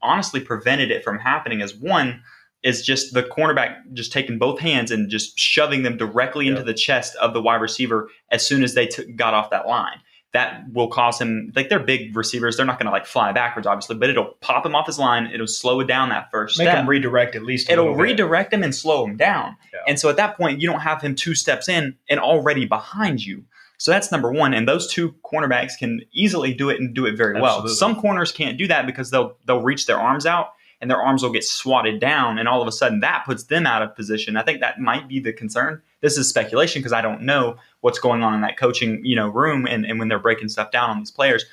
[0.00, 1.60] honestly prevented it from happening.
[1.60, 2.22] As one
[2.62, 6.72] is just the cornerback just taking both hands and just shoving them directly into the
[6.72, 9.98] chest of the wide receiver as soon as they t- got off that line.
[10.32, 12.56] That will cause him like they're big receivers.
[12.56, 15.26] They're not going to like fly backwards, obviously, but it'll pop him off his line.
[15.26, 17.68] It'll slow it down that first Make step them redirect at least.
[17.68, 19.56] A it'll redirect him and slow him down.
[19.74, 19.80] Yeah.
[19.86, 23.22] And so at that point, you don't have him two steps in and already behind
[23.22, 23.44] you.
[23.82, 24.54] So that's number one.
[24.54, 27.66] And those two cornerbacks can easily do it and do it very well.
[27.66, 31.24] Some corners can't do that because they'll they'll reach their arms out and their arms
[31.24, 34.36] will get swatted down, and all of a sudden that puts them out of position.
[34.36, 35.82] I think that might be the concern.
[36.00, 39.26] This is speculation because I don't know what's going on in that coaching you know
[39.26, 41.44] room and, and when they're breaking stuff down on these players.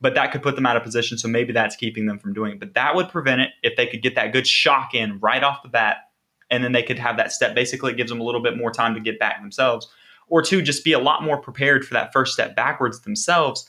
[0.00, 1.18] But that could put them out of position.
[1.18, 2.60] So maybe that's keeping them from doing it.
[2.60, 5.62] But that would prevent it if they could get that good shock in right off
[5.62, 5.98] the bat
[6.50, 7.54] and then they could have that step.
[7.54, 9.88] Basically, it gives them a little bit more time to get back themselves,
[10.28, 13.68] or two, just be a lot more prepared for that first step backwards themselves,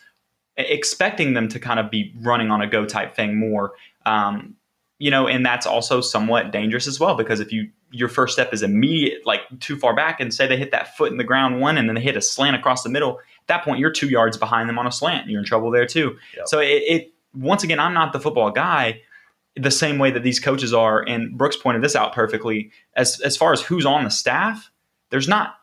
[0.58, 3.74] expecting them to kind of be running on a go type thing more.
[4.06, 4.56] Um,
[4.98, 8.54] you know, and that's also somewhat dangerous as well because if you your first step
[8.54, 11.62] is immediate, like too far back, and say they hit that foot in the ground
[11.62, 13.20] one, and then they hit a slant across the middle.
[13.20, 15.30] At that point, you're two yards behind them on a slant.
[15.30, 16.18] You're in trouble there too.
[16.36, 16.48] Yep.
[16.48, 19.02] So it, it once again, I'm not the football guy,
[19.56, 21.02] the same way that these coaches are.
[21.02, 22.72] And Brooks pointed this out perfectly.
[22.96, 24.72] As as far as who's on the staff,
[25.10, 25.56] there's not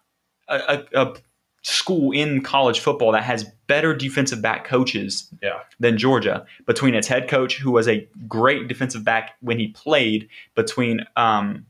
[0.48, 1.14] a, a, a
[1.62, 5.60] school in college football that has better defensive back coaches Yeah.
[5.78, 6.44] than Georgia.
[6.66, 11.66] Between its head coach, who was a great defensive back when he played, between um,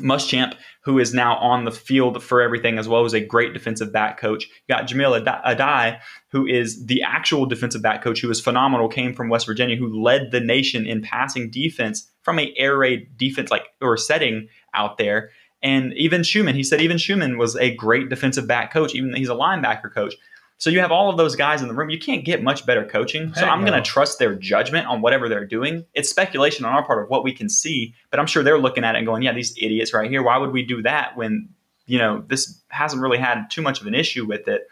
[0.00, 3.92] Muschamp, who is now on the field for everything as well as a great defensive
[3.92, 4.46] back coach.
[4.66, 9.14] You got Jahmile Addae, who is the actual defensive back coach, who is phenomenal, came
[9.14, 13.50] from West Virginia, who led the nation in passing defense from a air raid defense
[13.50, 15.30] like or setting out there.
[15.62, 19.18] And even Schumann, he said even Schumann was a great defensive back coach, even though
[19.18, 20.14] he's a linebacker coach.
[20.60, 21.88] So you have all of those guys in the room.
[21.88, 23.32] You can't get much better coaching.
[23.32, 25.86] So I'm going to trust their judgment on whatever they're doing.
[25.94, 28.84] It's speculation on our part of what we can see, but I'm sure they're looking
[28.84, 30.22] at it and going, "Yeah, these idiots right here.
[30.22, 31.48] Why would we do that when
[31.86, 34.68] you know this hasn't really had too much of an issue with it?"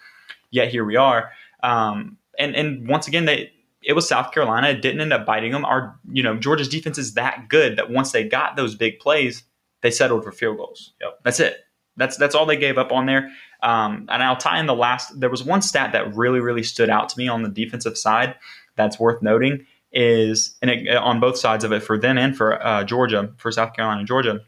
[0.50, 1.30] Yet here we are.
[1.62, 3.50] Um, and and once again, they
[3.82, 4.68] it was South Carolina.
[4.68, 5.64] It didn't end up biting them.
[5.64, 9.42] Our you know Georgia's defense is that good that once they got those big plays,
[9.82, 10.94] they settled for field goals.
[11.00, 11.20] Yep.
[11.24, 11.58] That's it.
[11.96, 13.30] That's that's all they gave up on there.
[13.62, 15.18] Um, and I'll tie in the last.
[15.18, 18.36] There was one stat that really really stood out to me on the defensive side.
[18.76, 22.64] That's worth noting is and it, on both sides of it for them and for
[22.64, 24.40] uh, Georgia, for South Carolina and Georgia.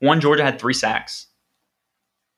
[0.00, 1.28] One Georgia had three sacks.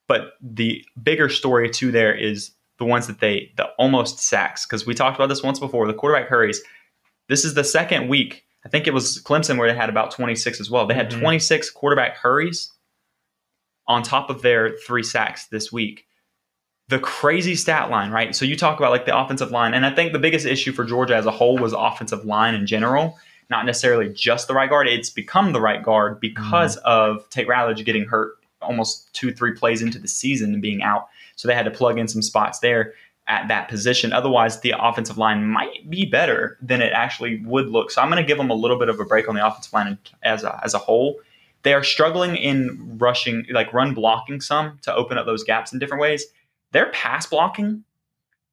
[0.08, 4.86] But the bigger story too there is the ones that they the almost sacks because
[4.86, 5.86] we talked about this once before.
[5.86, 6.62] The quarterback hurries.
[7.28, 8.44] This is the second week.
[8.66, 10.86] I think it was Clemson where they had about 26 as well.
[10.88, 11.20] They had Mhm.
[11.20, 12.72] 26 quarterback hurries
[13.86, 16.04] on top of their three sacks this week.
[16.88, 18.34] The crazy stat line, right?
[18.34, 20.84] So you talk about like the offensive line, and I think the biggest issue for
[20.84, 23.16] Georgia as a whole was offensive line in general,
[23.50, 24.88] not necessarily just the right guard.
[24.88, 29.80] It's become the right guard because of Tate Ratledge getting hurt almost two, three plays
[29.80, 31.06] into the season and being out.
[31.36, 32.94] So they had to plug in some spots there
[33.28, 34.12] at that position.
[34.12, 37.90] Otherwise, the offensive line might be better than it actually would look.
[37.90, 39.72] So I'm going to give them a little bit of a break on the offensive
[39.72, 41.18] line as a, as a whole.
[41.62, 45.80] They are struggling in rushing, like run blocking some to open up those gaps in
[45.80, 46.24] different ways.
[46.70, 47.82] Their pass blocking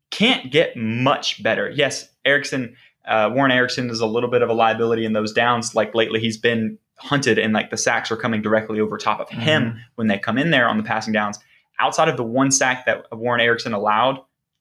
[0.10, 1.70] can't get much better.
[1.70, 5.76] Yes, Ericson, uh, Warren Ericson is a little bit of a liability in those downs.
[5.76, 9.30] Like lately, he's been hunted and like the sacks are coming directly over top of
[9.30, 11.38] him when they come in there on the passing downs.
[11.80, 14.20] Outside of the one sack that Warren Ericson allowed,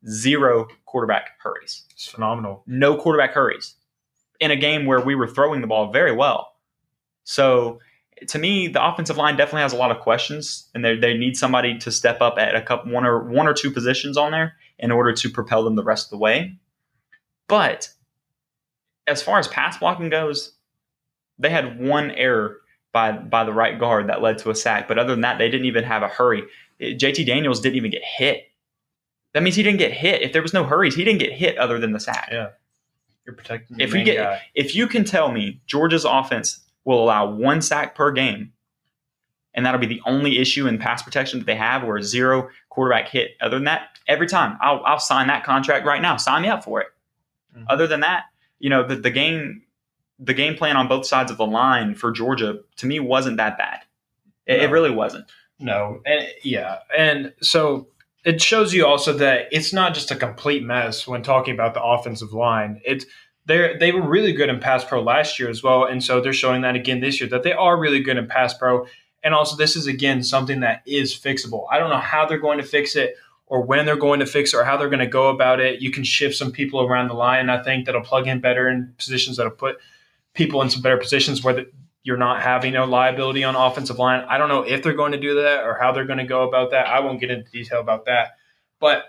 [0.08, 1.84] zero quarterback hurries.
[1.92, 2.62] It's phenomenal.
[2.66, 3.74] No quarterback hurries
[4.40, 6.52] in a game where we were throwing the ball very well.
[7.24, 7.78] So
[8.28, 11.36] to me, the offensive line definitely has a lot of questions, and they they need
[11.36, 14.54] somebody to step up at a couple one or one or two positions on there
[14.78, 16.56] in order to propel them the rest of the way.
[17.48, 17.88] But
[19.06, 20.54] as far as pass blocking goes,
[21.38, 22.58] they had one error
[22.92, 24.88] by by the right guard that led to a sack.
[24.88, 26.44] But other than that, they didn't even have a hurry.
[26.78, 28.44] It- JT Daniels didn't even get hit.
[29.34, 30.22] That means he didn't get hit.
[30.22, 32.28] If there was no hurries, he didn't get hit other than the sack.
[32.30, 32.48] Yeah.
[33.26, 33.80] You're protecting.
[33.80, 34.42] If the you get- guy.
[34.54, 38.52] If you can tell me Georgia's offense will allow one sack per game,
[39.54, 43.08] and that'll be the only issue in pass protection that they have, or zero quarterback
[43.08, 43.32] hit.
[43.40, 46.16] Other than that, every time I'll, I'll sign that contract right now.
[46.16, 46.88] Sign me up for it.
[47.56, 47.66] Mhm.
[47.68, 48.24] Other than that,
[48.58, 49.62] you know the, the game,
[50.18, 53.56] the game plan on both sides of the line for Georgia to me wasn't that
[53.58, 53.80] bad.
[54.46, 55.30] It, it really wasn't.
[55.58, 57.86] No, and yeah, and so
[58.24, 61.82] it shows you also that it's not just a complete mess when talking about the
[61.82, 62.80] offensive line.
[62.84, 63.04] It's
[63.46, 66.32] they they were really good in pass pro last year as well, and so they're
[66.32, 68.86] showing that again this year that they are really good in pass pro.
[69.24, 71.66] And also, this is again something that is fixable.
[71.70, 74.52] I don't know how they're going to fix it, or when they're going to fix
[74.52, 75.80] it, or how they're going to go about it.
[75.80, 77.50] You can shift some people around the line.
[77.50, 79.78] I think that'll plug in better in positions that'll put
[80.34, 81.66] people in some better positions where
[82.04, 84.24] you're not having a liability on offensive line.
[84.28, 86.46] I don't know if they're going to do that or how they're going to go
[86.46, 86.86] about that.
[86.86, 88.36] I won't get into detail about that.
[88.80, 89.04] But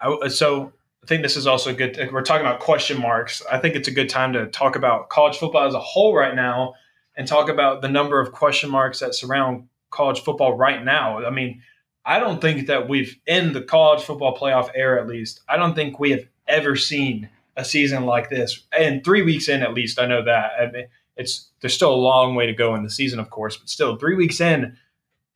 [0.00, 2.10] I, so I think this is also good.
[2.10, 3.42] We're talking about question marks.
[3.50, 6.34] I think it's a good time to talk about college football as a whole right
[6.34, 6.74] now
[7.16, 11.24] and talk about the number of question marks that surround college football right now.
[11.24, 11.62] I mean,
[12.04, 15.74] I don't think that we've, in the college football playoff era at least, I don't
[15.74, 18.62] think we have ever seen a season like this.
[18.72, 20.52] And three weeks in, at least, I know that.
[20.58, 23.56] I mean, it's there's still a long way to go in the season, of course,
[23.56, 24.76] but still, three weeks in,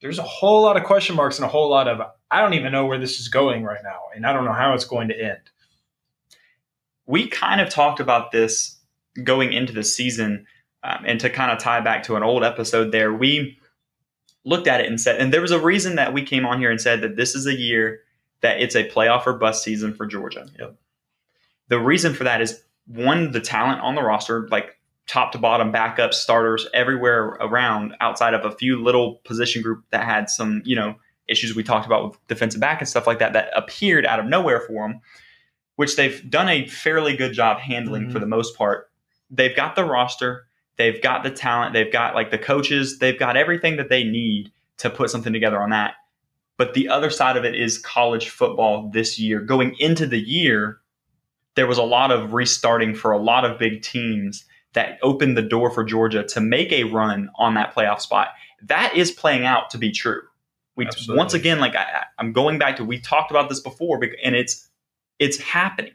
[0.01, 2.73] there's a whole lot of question marks and a whole lot of I don't even
[2.73, 5.21] know where this is going right now, and I don't know how it's going to
[5.21, 5.41] end.
[7.07, 8.79] we kind of talked about this
[9.23, 10.47] going into the season,
[10.83, 13.59] um, and to kind of tie back to an old episode there, we
[14.45, 16.71] looked at it and said, and there was a reason that we came on here
[16.71, 18.01] and said that this is a year
[18.43, 20.47] that it's a playoff or bust season for Georgia.
[20.59, 20.77] Yep.
[21.69, 24.77] The reason for that is one, the talent on the roster, like
[25.07, 30.05] top to bottom, backups, starters, everywhere around, outside of a few little position group that
[30.05, 30.95] had some, you know,
[31.29, 34.27] issues we talked about with defensive back and stuff like that that appeared out of
[34.27, 35.01] nowhere for them,
[35.77, 38.13] which they've done a fairly good job handling Mhm.
[38.13, 38.91] for the most part.
[39.31, 43.37] They've got the roster, they've got the talent, they've got like the coaches, they've got
[43.37, 45.95] everything that they need to put something together on that.
[46.57, 49.41] But the other side of it is college football this year.
[49.41, 50.79] Going into the year,
[51.57, 55.43] there was a lot of restarting for a lot of big teams that opened the
[55.43, 58.29] door for Georgia to make a run on that playoff spot.
[58.63, 60.23] That is playing out to be true.
[60.77, 61.17] We Absolutely.
[61.17, 64.69] once again, like I, I'm going back to, we talked about this before, and it's
[65.19, 65.93] it's happening.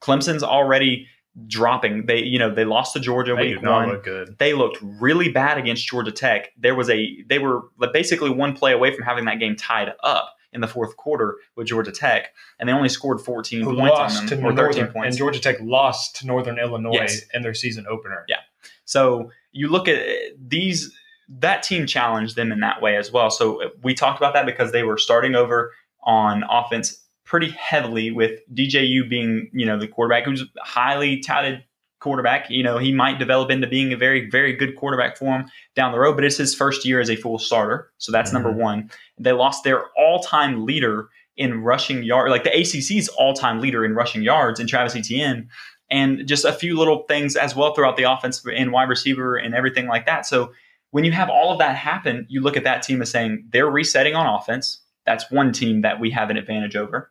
[0.00, 1.06] Clemson's already
[1.46, 2.06] dropping.
[2.06, 4.36] They you know they lost to Georgia They week not one look good.
[4.38, 6.48] they looked really bad against Georgia Tech.
[6.58, 10.34] There was a they were basically one play away from having that game tied up
[10.52, 14.20] in the fourth quarter with Georgia Tech, and they only scored 14 Who points lost
[14.22, 15.06] on to them or 13 Northern, points.
[15.08, 17.22] and Georgia Tech lost to Northern Illinois Yes.
[17.34, 18.24] in their season opener.
[18.28, 18.36] Yeah.
[18.84, 20.92] So you look at eh, these
[21.28, 23.30] that team challenged them in that way as well.
[23.30, 25.72] So eh, we talked about that because they were starting over
[26.04, 31.62] on offense pretty heavily with DJU being, you know, the quarterback who's highly touted
[32.02, 32.50] quarterback.
[32.50, 35.92] You know, he might develop into being a very, very good quarterback for him down
[35.92, 37.90] the road, but it's his first year as a full starter.
[37.98, 38.60] So that's number mm-hmm.
[38.60, 38.90] one.
[39.18, 44.22] They lost their all-time leader in rushing yard, like the ACC's all-time leader in rushing
[44.22, 45.48] yards in Travis Etienne
[45.90, 49.54] and just a few little things as well throughout the offense and wide receiver and
[49.54, 50.26] everything like that.
[50.26, 50.52] So
[50.90, 53.70] when you have all of that happen, you look at that team as saying they're
[53.70, 54.80] resetting on offense.
[55.04, 57.10] That's one team that we have an advantage over.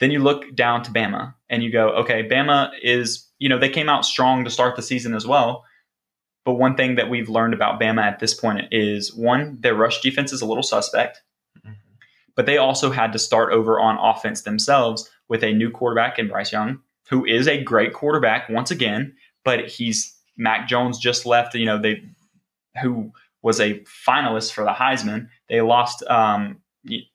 [0.00, 3.68] Then you look down to Bama and you go, okay, Bama is, you know, they
[3.68, 5.64] came out strong to start the season as well.
[6.44, 10.00] But one thing that we've learned about Bama at this point is one, their rush
[10.00, 11.22] defense is a little suspect,
[11.58, 11.72] mm-hmm.
[12.34, 16.28] but they also had to start over on offense themselves with a new quarterback in
[16.28, 21.54] Bryce Young, who is a great quarterback once again, but he's Mac Jones just left,
[21.54, 22.02] you know, they
[22.80, 25.28] who was a finalist for the Heisman.
[25.48, 26.60] They lost um,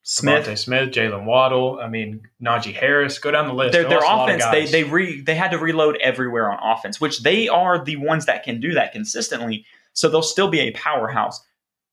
[0.03, 1.79] Smith, DeVonta Smith, Jaylen Waddle.
[1.81, 3.19] I mean, Najee Harris.
[3.19, 3.73] Go down the list.
[3.73, 7.47] Their, their offense, they they re, they had to reload everywhere on offense, which they
[7.47, 9.65] are the ones that can do that consistently.
[9.93, 11.43] So they'll still be a powerhouse,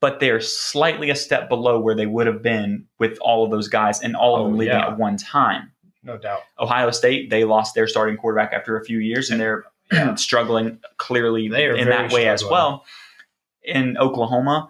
[0.00, 3.68] but they're slightly a step below where they would have been with all of those
[3.68, 4.88] guys and all of them oh, leaving yeah.
[4.88, 5.72] at one time.
[6.02, 6.40] No doubt.
[6.58, 9.64] Ohio State, they lost their starting quarterback after a few years, and they're
[10.16, 12.28] struggling clearly in that way struggling.
[12.28, 12.84] as well.
[13.62, 14.68] In Oklahoma,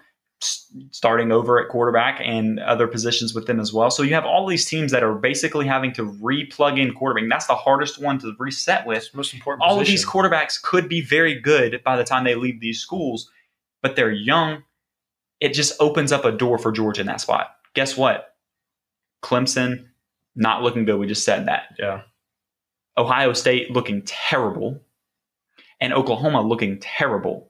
[0.90, 3.90] starting over at quarterback and other positions with them as well.
[3.90, 7.28] So you have all these teams that are basically having to re-plug in quarterback.
[7.28, 9.08] That's the hardest one to reset with.
[9.14, 9.62] most important.
[9.62, 9.94] All position.
[9.94, 13.30] of these quarterbacks could be very good by the time they leave these schools,
[13.82, 14.62] but they're young.
[15.40, 17.48] It just opens up a door for Georgia in that spot.
[17.74, 18.34] Guess what?
[19.22, 19.86] Clemson
[20.34, 20.98] not looking good.
[20.98, 21.74] We just said that.
[21.78, 22.02] Yeah.
[22.96, 24.80] Ohio State looking terrible,
[25.80, 27.49] and Oklahoma looking terrible.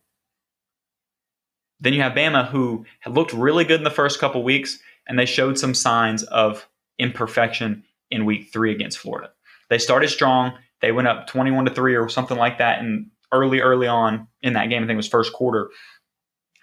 [1.80, 5.26] Then you have Bama, who looked really good in the first couple weeks, and they
[5.26, 9.30] showed some signs of imperfection in week three against Florida.
[9.70, 10.52] They started strong.
[10.82, 14.54] They went up 21 to 3 or something like that and early, early on in
[14.54, 14.82] that game.
[14.82, 15.70] I think it was first quarter.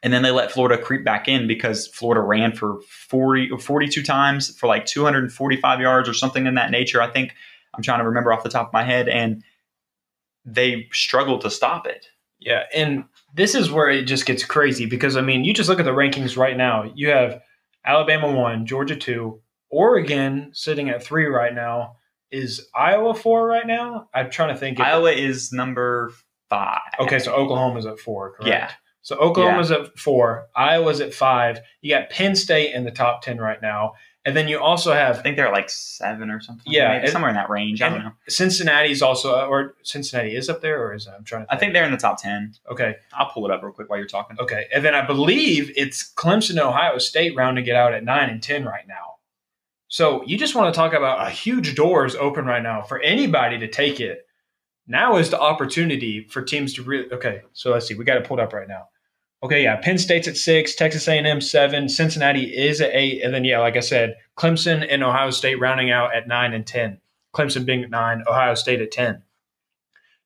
[0.03, 4.55] And then they let Florida creep back in because Florida ran for 40 42 times
[4.55, 7.01] for like 245 yards or something in that nature.
[7.01, 7.33] I think
[7.73, 9.09] I'm trying to remember off the top of my head.
[9.09, 9.43] And
[10.45, 12.07] they struggled to stop it.
[12.39, 12.63] Yeah.
[12.73, 15.85] And this is where it just gets crazy because I mean, you just look at
[15.85, 16.91] the rankings right now.
[16.95, 17.41] You have
[17.85, 21.97] Alabama one, Georgia two, Oregon sitting at three right now.
[22.31, 24.09] Is Iowa four right now?
[24.13, 24.79] I'm trying to think.
[24.79, 26.11] Iowa is number
[26.49, 26.81] five.
[26.99, 28.49] Okay, so Oklahoma's at four, correct?
[28.49, 28.71] Yeah.
[29.01, 29.77] So Oklahoma's yeah.
[29.77, 31.59] at four, Iowa's at five.
[31.81, 33.93] You got Penn State in the top ten right now,
[34.27, 36.65] and then you also have, I think they're like seven or something.
[36.65, 37.81] Yeah, and, somewhere in that range.
[37.81, 38.11] I don't know.
[38.27, 41.47] Cincinnati's also, uh, or Cincinnati is up there, or is I'm trying to.
[41.47, 41.55] Think.
[41.55, 42.53] I think they're in the top ten.
[42.69, 44.35] Okay, I'll pull it up real quick while you're talking.
[44.37, 48.43] Okay, and then I believe it's Clemson, Ohio State rounding it out at nine and
[48.43, 49.15] ten right now.
[49.87, 53.57] So you just want to talk about a huge doors open right now for anybody
[53.59, 54.25] to take it.
[54.87, 57.09] Now is the opportunity for teams to really.
[57.13, 57.93] Okay, so let's see.
[57.93, 58.89] We got it pulled up right now.
[59.43, 63.43] Okay, yeah, Penn State's at six, Texas A&M seven, Cincinnati is at eight, and then
[63.43, 66.99] yeah, like I said, Clemson and Ohio State rounding out at nine and ten.
[67.35, 69.21] Clemson being at nine, Ohio State at ten.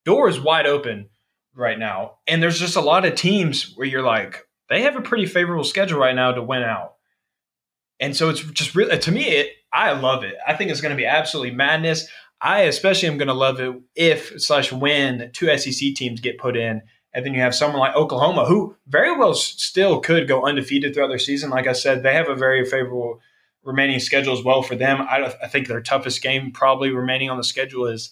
[0.06, 1.10] Door is wide open
[1.54, 5.02] right now, and there's just a lot of teams where you're like, they have a
[5.02, 6.93] pretty favorable schedule right now to win out,
[8.00, 10.36] and so it's just really to me, it, I love it.
[10.47, 12.08] I think it's going to be absolutely madness.
[12.39, 16.56] I especially am going to love it if slash when two SEC teams get put
[16.56, 16.82] in
[17.13, 21.10] and then you have someone like Oklahoma, who very well still could go undefeated throughout
[21.10, 21.50] their season.
[21.50, 23.19] Like I said, they have a very favorable
[23.63, 25.02] remaining schedule as well for them.
[25.02, 28.12] I, I think their toughest game probably remaining on the schedule is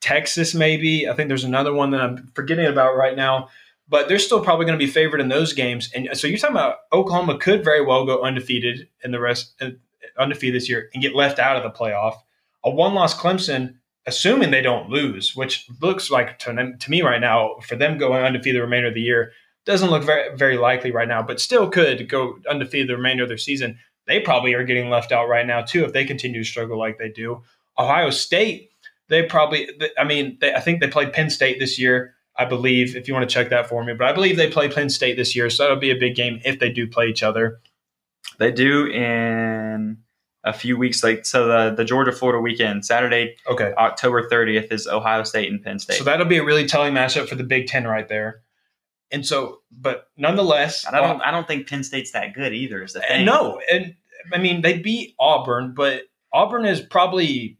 [0.00, 1.08] Texas, maybe.
[1.08, 3.48] I think there's another one that I'm forgetting about right now.
[3.88, 5.90] But they're still probably going to be favored in those games.
[5.92, 9.70] And so you're talking about Oklahoma could very well go undefeated in the rest, uh,
[10.16, 12.14] undefeated this year and get left out of the playoff.
[12.62, 13.78] A one loss Clemson
[14.10, 18.22] assuming they don't lose, which looks like to, to me right now for them going
[18.22, 19.32] undefeated the remainder of the year
[19.64, 23.28] doesn't look very very likely right now, but still could go undefeated the remainder of
[23.28, 23.78] their season.
[24.06, 26.98] They probably are getting left out right now too if they continue to struggle like
[26.98, 27.42] they do.
[27.78, 28.70] Ohio State,
[29.08, 29.68] they probably,
[29.98, 32.14] I mean, they, I think they played Penn State this year.
[32.36, 34.68] I believe if you want to check that for me, but I believe they play
[34.68, 37.22] Penn State this year, so that'll be a big game if they do play each
[37.22, 37.60] other.
[38.38, 39.98] They do in
[40.44, 44.86] a few weeks like so the the Georgia Florida weekend Saturday okay October 30th is
[44.86, 47.66] Ohio State and Penn State so that'll be a really telling matchup for the Big
[47.66, 48.42] Ten right there
[49.10, 52.82] and so but nonetheless I don't uh, I don't think Penn State's that good either
[52.82, 53.94] is the thing no and
[54.32, 57.58] I mean they beat Auburn but Auburn is probably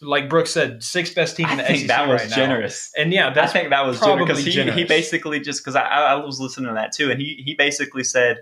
[0.00, 2.90] like Brooks said, sixth best team in the I think SEC that was right generous.
[2.96, 3.02] Now.
[3.02, 6.14] And yeah, I think that was generous because he, he basically just because I, I
[6.16, 8.38] was listening to that too, and he he basically said,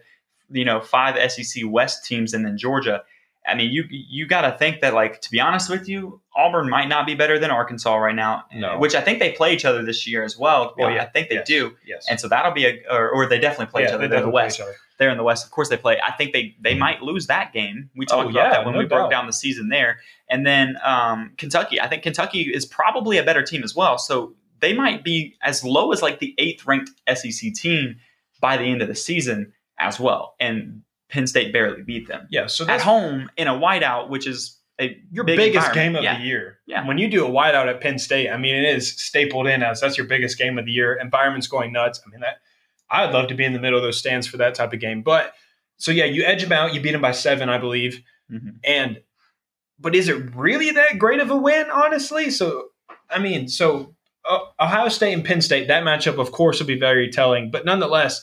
[0.49, 3.03] you know, five SEC West teams and then Georgia.
[3.51, 6.71] I mean, you you got to think that, like, to be honest with you, Auburn
[6.71, 8.45] might not be better than Arkansas right now.
[8.55, 8.79] No.
[8.79, 10.75] Which I think they play each other this year as well.
[10.79, 11.47] Well, yeah, I think they yes.
[11.47, 11.77] do.
[11.85, 12.07] Yes.
[12.09, 14.09] And so that'll be a, or, or they definitely play yeah, each other.
[14.09, 14.61] They in the West.
[14.99, 15.45] They're in the West.
[15.45, 15.99] Of course, they play.
[16.07, 17.91] I think they they might lose that game.
[17.97, 18.97] We talked oh, about yeah, that when no we doubt.
[18.97, 19.99] broke down the season there.
[20.29, 21.81] And then um, Kentucky.
[21.81, 23.99] I think Kentucky is probably a better team as well.
[23.99, 27.97] So they might be as low as like the eighth ranked SEC team
[28.41, 30.35] by the end of the season as well.
[30.39, 32.27] And Penn State barely beat them.
[32.31, 36.03] Yeah, so At home in a whiteout, which is a your big biggest game of
[36.03, 36.19] Yeah.
[36.19, 36.59] the year.
[36.67, 36.87] Yeah.
[36.87, 39.81] When you do a whiteout at Penn State, I mean, it is stapled in as
[39.81, 40.95] that's your biggest game of the year.
[40.95, 42.01] Environment's going nuts.
[42.07, 42.37] I mean, that
[42.91, 45.03] I'd love to be in the middle of those stands for that type of game.
[45.03, 45.35] But
[45.77, 46.75] so yeah, you edge them out.
[46.75, 48.03] You beat them by seven, I believe.
[48.33, 48.57] Mhm.
[48.65, 49.01] And
[49.79, 51.67] but is it really that great of a win?
[51.71, 52.69] Honestly, so
[53.11, 53.95] I mean, so
[54.29, 57.51] uh, Ohio State and Penn State, that matchup, of course, will be very telling.
[57.51, 58.23] But nonetheless,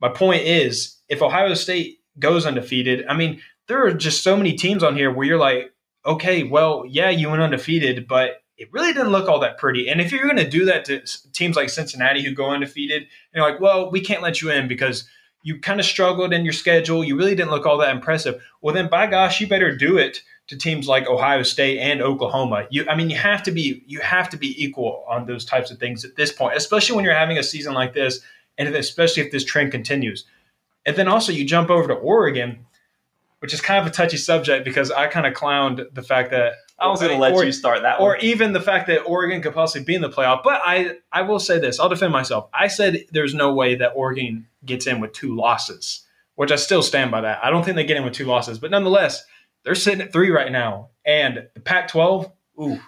[0.00, 4.54] my point is, if Ohio State goes undefeated, I mean, there are just so many
[4.54, 5.72] teams on here where you're like,
[6.04, 9.88] okay, well, yeah, you went undefeated, but it really didn't look all that pretty.
[9.88, 11.02] And if you're going to do that to
[11.32, 15.08] teams like Cincinnati who go undefeated, you're like, well, we can't let you in because
[15.42, 18.42] you kind of struggled in your schedule, you really didn't look all that impressive.
[18.60, 22.66] Well, then, by gosh, you better do it to teams like Ohio State and Oklahoma.
[22.70, 25.70] You, I mean, you have to be you have to be equal on those types
[25.70, 28.20] of things at this point, especially when you're having a season like this,
[28.58, 30.24] and especially if this trend continues.
[30.90, 32.66] And then also you jump over to Oregon,
[33.38, 36.54] which is kind of a touchy subject because I kind of clowned the fact that
[36.80, 38.18] I was going to let or- you start that or one.
[38.22, 40.42] even the fact that Oregon could possibly be in the playoff.
[40.42, 42.48] But I, I will say this: I'll defend myself.
[42.52, 46.82] I said there's no way that Oregon gets in with two losses, which I still
[46.82, 47.38] stand by that.
[47.44, 49.24] I don't think they get in with two losses, but nonetheless,
[49.62, 52.32] they're sitting at three right now, and the Pac-12.
[52.60, 52.80] Ooh,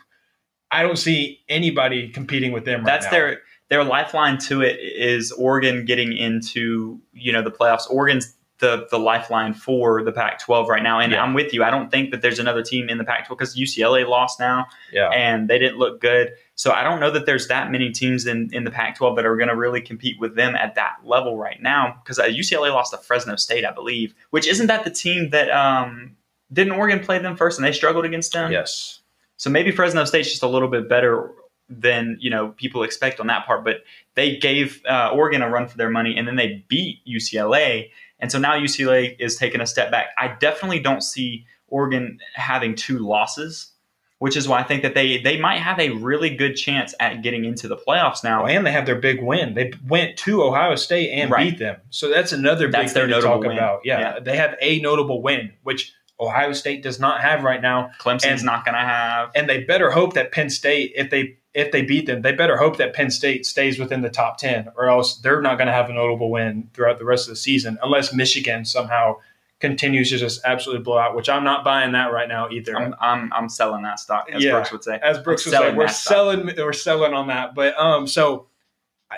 [0.73, 2.81] I don't see anybody competing with them.
[2.81, 3.43] Right That's their
[3.73, 7.91] their lifeline to it is Oregon getting into you know the playoffs.
[7.91, 11.23] Oregon's the the lifeline for the Pac-12 right now, and Yeah.
[11.23, 11.65] I'm with you.
[11.65, 15.09] I don't think that there's another team in the Pac-12 because UCLA lost now, yeah.
[15.09, 16.33] and they didn't look good.
[16.55, 19.37] So I don't know that there's that many teams in in the Pac-12 that are
[19.37, 21.99] going to really compete with them at that level right now.
[22.05, 25.49] Because uh, UCLA lost to Fresno State, I believe, which isn't that the team that
[25.51, 26.15] um
[26.53, 28.53] didn't Oregon play them first and they struggled against them.
[28.53, 29.01] Yes.
[29.39, 31.33] So maybe Fresno State's just a little bit better
[31.81, 33.65] than you know people expect on that part.
[33.65, 37.91] But they gave uh, Oregon a run for their money, and then they beat UCLA,
[38.21, 40.09] and so now UCLA is taking a step back.
[40.19, 43.73] I definitely don't see Oregon having two losses,
[44.19, 47.23] which is why I think that they they might have a really good chance at
[47.23, 48.43] getting into the playoffs now.
[48.45, 49.55] Oh, and they have their big win.
[49.55, 51.51] They went to Ohio State and Right.
[51.51, 51.77] beat them.
[51.91, 53.53] So that's another big That's their thing to talk win.
[53.57, 53.81] about.
[53.85, 54.21] Yeah, Yeah.
[54.21, 57.91] they have a notable win, which Ohio State does not have right now.
[57.99, 59.31] Clemson's and- not going to have.
[59.35, 62.57] And they better hope that Penn State, if they if they beat them, they better
[62.57, 65.73] hope that Penn State stays within the top ten, or else they're not going to
[65.73, 69.17] have a notable win throughout the rest of the season, unless Michigan somehow
[69.61, 71.15] continues to just absolutely blow out.
[71.15, 72.77] Which I'm not buying that right now either.
[72.77, 74.53] I'm, I'm I'm selling that stock, as Yeah.
[74.53, 74.99] Brooks would say.
[75.03, 76.13] as Brooks I'm was saying, we're stock.
[76.15, 77.55] selling we're selling on that.
[77.55, 78.47] But um, so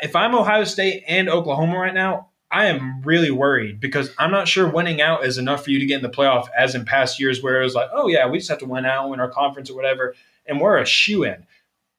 [0.03, 4.49] if I'm Ohio State and Oklahoma right now, I am really worried because I'm not
[4.49, 7.18] sure winning out is enough for you to get in the playoff, as in past
[7.20, 9.30] years where it was like, oh yeah, we just have to win out, win our
[9.30, 10.14] conference or whatever,
[10.47, 11.47] and we're a shoe in.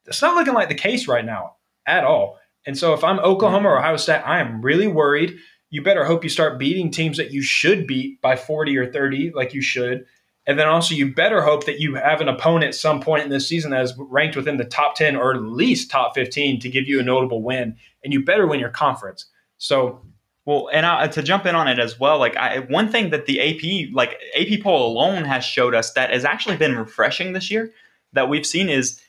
[0.06, 2.38] It's not looking like the case right now at all.
[2.66, 5.36] And so if I'm Oklahoma or Ohio State, I am really worried.
[5.70, 9.32] You better hope you start beating teams that you should beat by 40 or 30,
[9.34, 10.04] like you should.
[10.48, 13.30] And then also, you better hope that you have an opponent at some point in
[13.30, 16.68] this season that is ranked within the top 10 or at least top 15 to
[16.68, 17.76] give you a notable win.
[18.04, 19.26] And you better win your conference.
[19.58, 20.02] So,
[20.44, 23.26] Well, and I, to jump in on it as well, like I, one thing that
[23.26, 27.50] the AP, like AP poll alone, has showed us that has actually been refreshing this
[27.50, 27.72] year
[28.12, 29.00] that we've seen is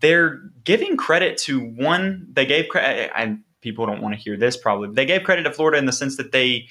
[0.00, 2.28] they're giving credit to one.
[2.32, 4.90] They gave credit, and people don't want to hear this probably.
[4.94, 6.66] They gave credit to Florida in the sense that they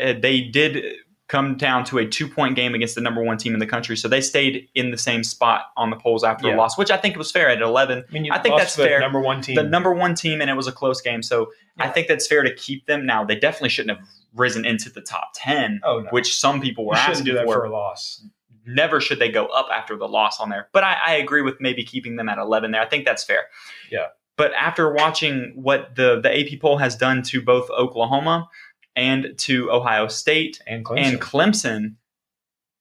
[0.00, 0.84] uh, they did
[1.26, 3.96] come down to a two point game against the number one team in the country,
[3.96, 6.56] so they stayed in the same spot on the polls after Yeah.
[6.56, 8.04] a loss, which I think was fair at eleven.
[8.08, 9.00] I mean, you I think that's the fair.
[9.00, 9.54] Number one team.
[9.54, 11.22] the number one team, and it was a close game.
[11.22, 13.06] So I think that's fair to keep them.
[13.06, 16.10] Now they definitely shouldn't have risen into the top ten, oh, no.
[16.10, 17.54] which some people were you asking do that for.
[17.54, 18.24] for a loss.
[18.66, 20.68] Never should they go up after the loss on there.
[20.72, 22.80] But I, I agree with maybe keeping them at eleven there.
[22.82, 23.44] I think that's fair.
[23.90, 24.06] Yeah.
[24.36, 28.48] But after watching what the the AP poll has done to both Oklahoma
[28.96, 30.98] and to Ohio State And Clemson.
[31.04, 31.94] and Clemson,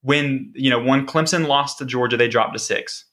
[0.02, 3.06] when you know when Clemson lost to Georgia, they dropped to six.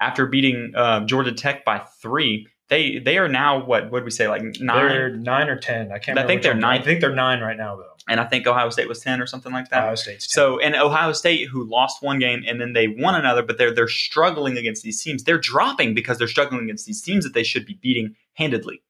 [0.00, 4.28] After beating uh, Georgia Tech by three, they they are now what would we say
[4.28, 4.88] like nine?
[4.88, 5.92] They're nine or 10.
[5.92, 6.28] I can't I remember.
[6.28, 6.60] think they're one.
[6.60, 6.80] nine.
[6.80, 7.92] I think they're nine right now, though.
[8.08, 9.82] and I think Ohio State was ten or something like that.
[9.82, 10.32] Ohio State's 10.
[10.32, 13.74] So, and Ohio State, who lost one game and then they won another, but they're
[13.74, 15.24] they're struggling against these teams.
[15.24, 18.82] They're dropping because they're struggling against these teams that they should be beating handedly.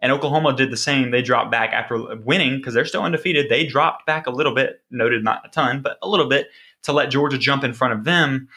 [0.00, 1.12] And Oklahoma did the same.
[1.12, 3.48] They dropped back after winning because they're still undefeated.
[3.48, 6.48] They dropped back a little bit, noted not a ton, but a little bit
[6.82, 8.48] to let Georgia jump in front of them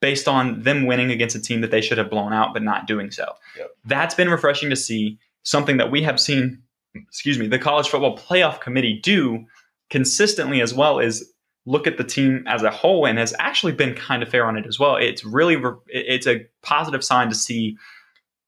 [0.00, 2.86] based on them winning against a team that they should have blown out, but not
[2.86, 3.32] doing so.
[3.56, 3.70] Yep.
[3.84, 5.18] That's been refreshing to see.
[5.44, 6.62] Something that we have seen,
[6.94, 9.46] excuse me, the college football playoff committee do
[9.88, 11.32] consistently as well is
[11.64, 14.56] look at the team as a whole and has actually been kind of fair on
[14.56, 14.96] it as well.
[14.96, 15.56] It's really
[15.88, 17.76] it's a positive sign to see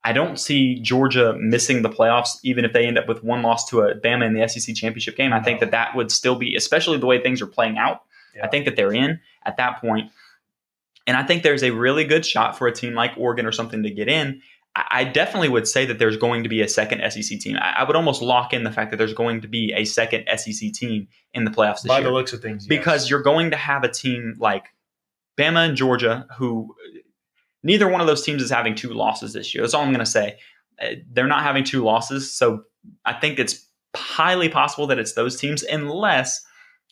[0.03, 3.69] I don't see Georgia missing the playoffs, even if they end up with one loss
[3.69, 5.33] to a Bama in the SEC championship game.
[5.33, 8.03] I think that that would still be, especially the way things are playing out.
[8.35, 8.47] Yeah.
[8.47, 10.11] I think that they're in at that point.
[11.11, 13.83] And I think there's a really good shot for a team like Oregon or something
[13.83, 14.43] to get in.
[14.77, 17.57] I definitely would say that there's going to be a second SEC team.
[17.61, 20.71] I, would almost lock in the fact that there's going to be a second SEC
[20.73, 22.69] team in the playoffs this By year the looks of things, yes.
[22.69, 24.67] because you're going to have a team like
[25.37, 26.77] Bama and Georgia who
[27.65, 29.65] neither one of those teams is having two losses this year.
[29.65, 30.39] That's all I'm going to say.
[30.81, 32.63] Uh, They're not having two losses, so
[33.05, 36.41] I think it's highly possible that it's those teams unless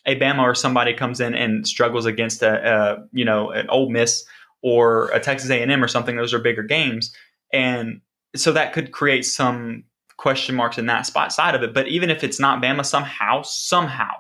[0.07, 3.91] a Bama or somebody comes in and struggles against a, a you know an Ole
[3.91, 4.25] Miss
[4.63, 6.17] or a Texas A&M or something.
[6.17, 7.15] Those are bigger games,
[7.53, 8.01] and
[8.37, 9.85] so that could create some
[10.17, 11.73] question marks in that spot side of it.
[11.73, 14.13] But even if it's not Bama, somehow, somehow,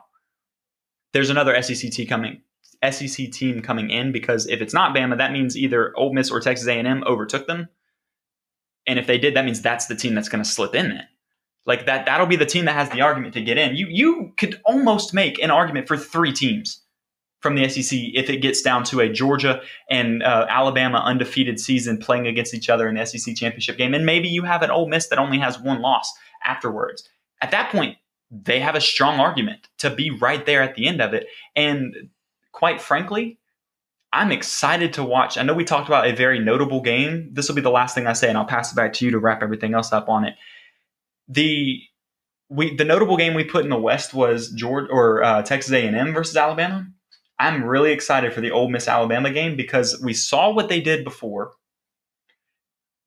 [1.12, 2.40] there's another SEC team coming.
[2.88, 6.40] SEC team coming in because if it's not Bama, that means either Ole Miss or
[6.40, 7.68] Texas A&M overtook them,
[8.86, 10.88] and if they did, that means that's the team that's going to slip in.
[10.88, 11.06] Then,
[11.68, 13.76] like that, that'll be the team that has the argument to get in.
[13.76, 16.80] You you could almost make an argument for three teams
[17.40, 21.98] from the SEC if it gets down to a Georgia and uh, Alabama undefeated season
[21.98, 24.88] playing against each other in the SEC championship game, and maybe you have an Ole
[24.88, 26.10] Miss that only has one loss
[26.42, 27.06] afterwards.
[27.42, 27.98] At that point,
[28.30, 32.08] they have a strong argument to be right there at the end of it, and
[32.50, 33.38] quite frankly,
[34.10, 35.36] I'm excited to watch.
[35.36, 37.28] I know we talked about a very notable game.
[37.34, 39.10] This will be the last thing I say, and I'll pass it back to you
[39.10, 40.34] to wrap everything else up on it.
[41.28, 41.80] The
[42.48, 46.14] we the notable game we put in the West was Georgia or uh, Texas A&M
[46.14, 46.86] versus Alabama.
[47.38, 51.04] I'm really excited for the Ole Miss Alabama game because we saw what they did
[51.04, 51.52] before.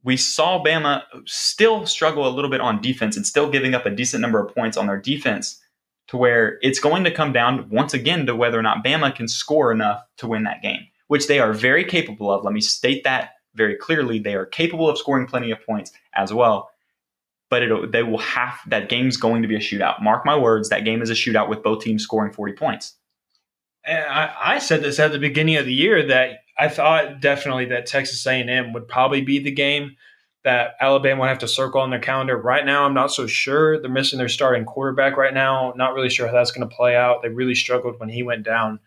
[0.03, 3.91] We saw Bama still struggle a little bit on defense and still giving up a
[3.91, 5.61] decent number of points on their defense
[6.07, 9.27] to where it's going to come down once again to whether or not Bama can
[9.27, 12.43] score enough to win that game, which they are very capable of.
[12.43, 14.17] Let me state that very clearly.
[14.17, 16.70] They are capable of scoring plenty of points as well.
[17.51, 20.01] But it, they will have that game's going to be a shootout.
[20.01, 22.95] Mark my words, that game is a shootout with both teams scoring 40 points.
[23.85, 27.65] And I, I said this at the beginning of the year that I thought definitely
[27.65, 29.97] that Texas A&M would probably be the game
[30.43, 32.37] that Alabama would have to circle on their calendar.
[32.37, 33.79] Right now, I'm not so sure.
[33.79, 35.73] They're missing their starting quarterback right now.
[35.75, 37.21] Not really sure how that's going to play out.
[37.21, 38.79] They really struggled when he went down.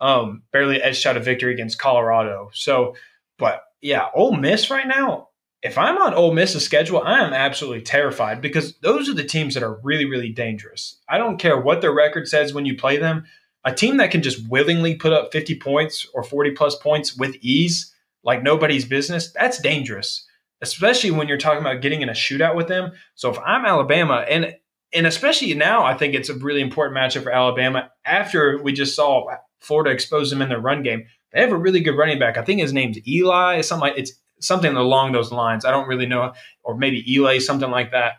[0.00, 2.50] Um, barely edged out a victory against Colorado.
[2.52, 2.96] So,
[3.38, 5.28] but yeah, Ole Miss right now.
[5.64, 9.54] If I'm on Ole Miss's schedule, I am absolutely terrified because those are the teams
[9.54, 10.98] that are really, really dangerous.
[11.08, 13.24] I don't care what their record says when you play them
[13.64, 17.36] a team that can just willingly put up 50 points or 40 plus points with
[17.40, 20.26] ease, like nobody's business, that's dangerous,
[20.60, 22.92] especially when you're talking about getting in a shootout with them.
[23.14, 24.54] So if I'm Alabama, and
[24.92, 28.94] and especially now, I think it's a really important matchup for Alabama after we just
[28.94, 29.26] saw
[29.60, 31.06] Florida expose them in their run game.
[31.32, 32.36] They have a really good running back.
[32.36, 34.12] I think his name's Eli, something like it's
[34.44, 35.64] something along those lines.
[35.64, 36.32] I don't really know,
[36.62, 38.14] or maybe Eli, something like that.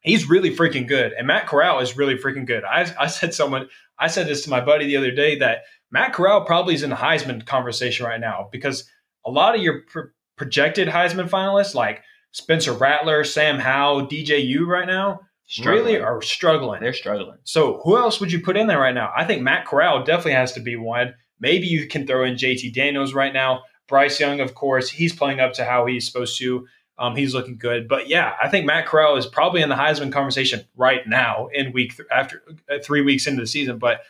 [0.00, 2.64] He's really freaking good, and Matt Corral is really freaking good.
[2.64, 6.12] I, I said someone I said this to my buddy the other day that Matt
[6.12, 8.88] Corral probably is in the Heisman conversation right now because
[9.26, 14.86] a lot of your pro- projected Heisman finalists, like Spencer Rattler, Sam Howell, DJU, right
[14.86, 15.84] now, Struggling.
[15.84, 16.80] really are struggling.
[16.80, 17.38] They're struggling.
[17.44, 19.10] So who else would you put in there right now?
[19.16, 21.14] I think Matt Corral definitely has to be one.
[21.40, 23.62] Maybe you can throw in JT Daniels right now.
[23.88, 26.68] Bryce Young, of course, he's playing up to how he's supposed to.
[26.98, 30.10] Um, he's looking good, but yeah, I think Matt Corral is probably in the Heisman
[30.10, 33.78] conversation right now in week th- after uh, three weeks into the season.
[33.78, 34.00] But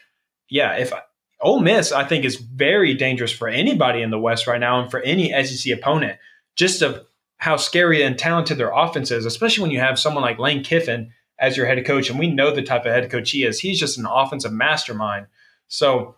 [0.48, 1.02] yeah, if I,
[1.40, 4.90] Ole Miss, I think is very dangerous for anybody in the West right now, and
[4.90, 6.18] for any SEC opponent,
[6.56, 7.04] just of
[7.36, 11.12] how scary and talented their offense is, especially when you have someone like Lane Kiffin
[11.38, 13.60] as your head coach, and we know the type of head coach he is.
[13.60, 15.26] He's just an offensive mastermind.
[15.68, 16.16] So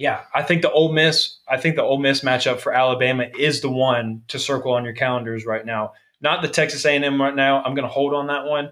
[0.00, 3.60] yeah, I think the Ole Miss, I think the Ole Miss matchup for Alabama is
[3.60, 5.92] the one to circle on your calendars right now.
[6.22, 7.62] Not the Texas A&M right now.
[7.62, 8.64] I'm going to hold on that one.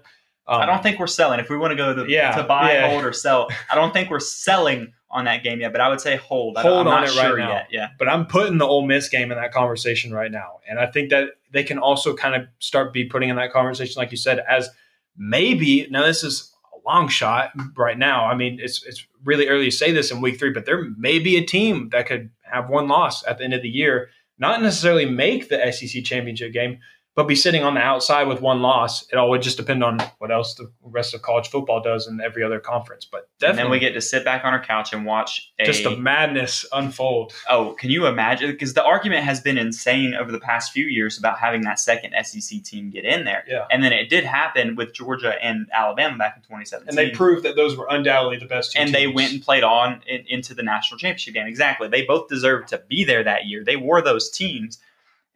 [0.47, 1.39] Um, I don't think we're selling.
[1.39, 2.89] If we want to go to, Yeah, to buy, yeah.
[2.89, 5.71] hold, or sell, I don't think we're selling on that game yet.
[5.71, 6.57] But I would say hold.
[6.57, 7.49] Hold I'm on not it right sure now.
[7.53, 7.67] yet.
[7.69, 7.89] Yeah.
[7.99, 11.11] but I'm putting the Ole Miss game in that conversation right now, and I think
[11.11, 14.39] that they can also kind of start be putting in that conversation, like you said,
[14.49, 14.67] as
[15.15, 16.51] maybe now this is
[16.89, 18.25] long shot right now.
[18.25, 21.19] I mean, it's it's really early to say this in week three, but there may
[21.19, 24.09] be a team that could have one loss at the end of the year,
[24.39, 26.79] not necessarily make the SEC championship game,
[27.19, 29.05] but be sitting on the outside with one loss.
[29.11, 32.21] It all would just depend on what else the rest of college football does in
[32.21, 33.03] every other conference.
[33.03, 35.65] But And definitely, then we get to sit back on our couch and watch a,
[35.65, 37.33] just the madness unfold.
[37.49, 38.49] Oh, can you imagine?
[38.49, 42.13] Because the argument has been insane over the past few years about having that second
[42.23, 43.43] SEC team get in there.
[43.49, 43.65] Yeah.
[43.69, 46.87] And then it did happen with Georgia and Alabama back in 2017.
[46.87, 50.01] And they proved that those were undoubtedly the best and they went and played on
[50.07, 51.47] in, into the national championship game.
[51.47, 51.89] Exactly.
[51.89, 53.65] They both deserved to be there that year.
[53.65, 54.79] They were those teams.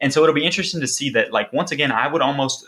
[0.04, 2.66] And so it'll be interesting to see that, like, once again, I would almost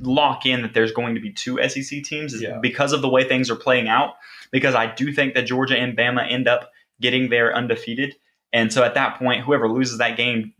[0.00, 2.58] lock in that there's going to be two SEC teams Yeah.
[2.60, 4.14] because of the way things are playing out.
[4.50, 8.16] Because I do think that Georgia and Bama end up getting there undefeated.
[8.52, 10.54] And so at that point, whoever loses that game,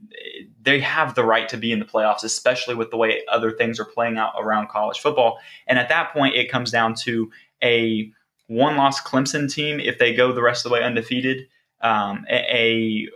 [0.63, 3.81] they have the right to be in the playoffs, especially with the way other things
[3.81, 5.39] are playing out around college football.
[5.67, 7.31] And at that point, it comes down to
[7.63, 8.13] a
[8.47, 11.47] one loss Clemson team if they go the rest of the way undefeated,
[11.81, 13.09] um, a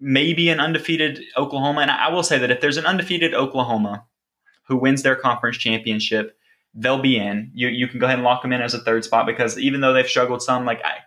[0.00, 1.80] maybe an undefeated Oklahoma.
[1.82, 4.04] And I will say that if there's an undefeated Oklahoma
[4.68, 6.36] who wins their conference championship,
[6.74, 7.50] they'll be in.
[7.54, 9.80] You you can go ahead and lock them in as a third spot because even
[9.80, 10.98] though they've struggled some, like I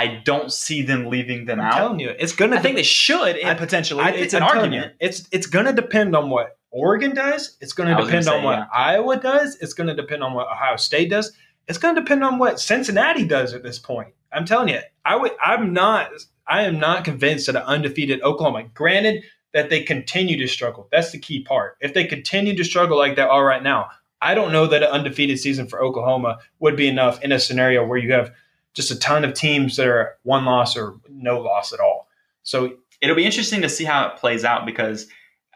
[0.00, 1.72] I don't see them leaving them I'm out.
[1.76, 2.56] telling you, it's gonna.
[2.56, 4.92] I think they should, and I- potentially, I think- it's an I'm argument.
[5.00, 7.56] you, it's it's gonna depend on what Oregon does.
[7.60, 8.66] It's gonna depend gonna on say, what yeah.
[8.72, 9.56] Iowa does.
[9.60, 11.32] It's gonna depend on what Ohio State does.
[11.66, 14.14] It's gonna depend on what Cincinnati does at this point.
[14.32, 15.32] I'm telling you, I would.
[15.44, 16.10] I'm not.
[16.48, 18.64] I am not convinced that an undefeated Oklahoma.
[18.74, 20.88] Granted that they continue to struggle.
[20.90, 21.76] That's the key part.
[21.80, 23.88] If they continue to struggle like they are right now,
[24.20, 27.86] I don't know that an undefeated season for Oklahoma would be enough in a scenario
[27.86, 28.32] where you have
[28.74, 32.08] just a ton of teams that are one loss or no loss at all.
[32.42, 35.06] So It'll be interesting to see how it plays out because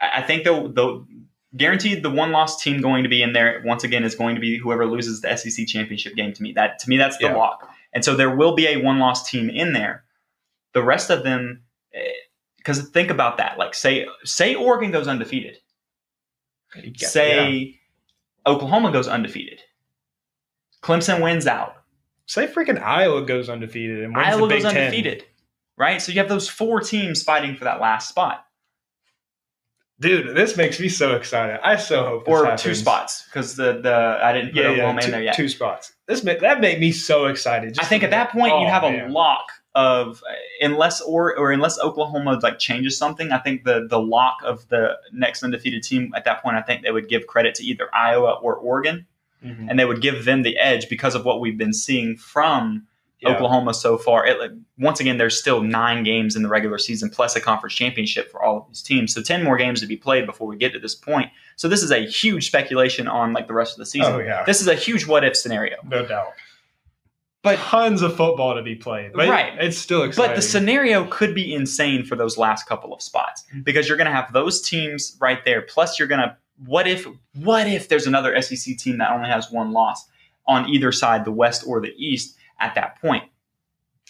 [0.01, 1.05] I think the the
[1.57, 4.41] guaranteed the one loss team going to be in there once again is going to
[4.41, 6.31] be whoever loses the SEC championship game.
[6.33, 7.35] To me, that to me that's the Yeah.
[7.35, 10.02] lock, and so there will be a one loss team in there.
[10.73, 11.63] The rest of them,
[11.93, 11.99] eh,
[12.57, 13.57] because think about that.
[13.57, 15.57] Like say say Oregon goes undefeated.
[16.75, 17.07] yeah.
[17.07, 17.79] Say
[18.45, 19.61] Oklahoma goes undefeated.
[20.81, 21.75] Clemson wins out.
[22.25, 24.85] Say freaking Iowa goes undefeated and wins Iowa the Big goes Ten.
[24.85, 25.25] undefeated.
[25.77, 26.01] Right?
[26.01, 28.45] So you have those four teams fighting for that last spot.
[29.99, 31.59] Dude, this makes me so excited.
[31.63, 32.61] I so hope Or happens.
[32.61, 33.23] two spots.
[33.25, 35.35] Because the, the I didn't put Yeah, yeah, Oklahoma two, in there yet.
[35.35, 35.93] two spots.
[36.07, 37.77] This that made me so excited.
[37.79, 39.45] I think at that point you oh, have a lock
[39.75, 40.21] of
[40.61, 44.97] unless or or unless Oklahoma like changes something, I think the the lock of the
[45.11, 48.33] next undefeated team at that point I think they would give credit to either Iowa
[48.41, 49.05] or Oregon
[49.43, 49.67] Mhm.
[49.69, 52.87] and they would give them the edge because of what we've been seeing from
[53.19, 53.29] Yeah.
[53.35, 54.25] Oklahoma so far.
[54.27, 57.73] It, like, once again, there's still nine games in the regular season plus a conference
[57.73, 59.13] championship for all of these teams.
[59.13, 61.29] So ten more games to be played before we get to this point.
[61.55, 64.13] So this is a huge speculation on like the rest of the season.
[64.13, 64.43] Oh, yeah.
[64.45, 65.77] This is a huge what if scenario.
[65.89, 66.33] no doubt.
[67.43, 69.53] But Tons of football to be played, but Right.
[69.59, 70.29] It's still exciting.
[70.31, 73.61] but the scenario could be insane for those last couple of spots Mm-hmm.
[73.61, 75.61] because you're going to have those teams right there.
[75.61, 76.35] Plus, you're going to
[76.65, 80.07] what if what if there's another SEC team that only has one loss
[80.47, 83.23] on either side, the West or the East, at that point.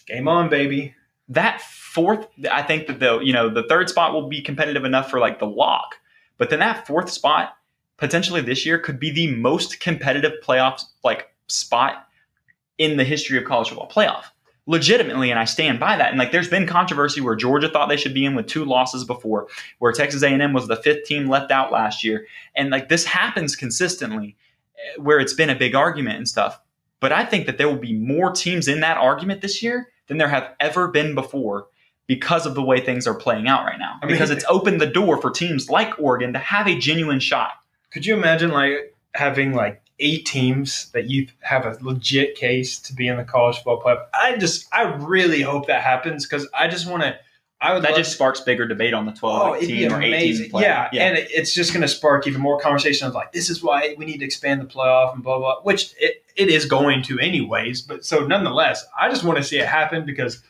[0.05, 0.93] Game on, baby.
[1.29, 5.09] that fourth i think that the you know the third spot will be competitive enough
[5.09, 5.95] for like the lock
[6.38, 7.53] but then that fourth spot
[7.97, 12.07] potentially this year could be the most competitive playoffs like spot
[12.78, 14.26] in the history of college football playoff
[14.65, 17.97] legitimately and i stand by that and like there's been controversy where georgia thought they
[17.97, 19.47] should be in with two losses before
[19.80, 23.55] where texas a&m was the fifth team left out last year and like this happens
[23.55, 24.36] consistently
[24.78, 26.59] eh, where it's been a big argument and stuff
[26.99, 30.17] but i think that there will be more teams in that argument this year than
[30.17, 31.67] there have ever been before
[32.07, 33.97] because of the way things are playing out right now.
[34.01, 37.19] I mean- because it's opened the door for teams like Oregon to have a genuine
[37.19, 37.51] shot.
[37.91, 42.93] Could you imagine like having like eight teams that you have a legit case to
[42.93, 44.05] be in the college football playoff?
[44.13, 47.17] I just, I really hope that happens because I just want to.
[47.61, 50.51] I would That just sparks bigger debate on the 12, Oh, 18, or 18 amazing.
[50.51, 50.89] playoff.
[50.91, 53.63] Yeah, and it, it's just going to spark even more conversation of like, this is
[53.63, 55.61] why we need to expand the playoff and blah blah.
[55.61, 57.81] Which it, it is going to anyways.
[57.81, 60.43] But so nonetheless, I just want to see it happen because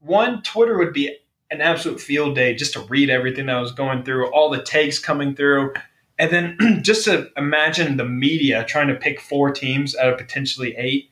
[0.00, 1.16] one, Twitter would be
[1.50, 4.98] an absolute field day just to read everything that was going through, all the takes
[4.98, 5.72] coming through,
[6.18, 10.74] and then just to imagine the media trying to pick four teams out of potentially
[10.76, 11.10] eight.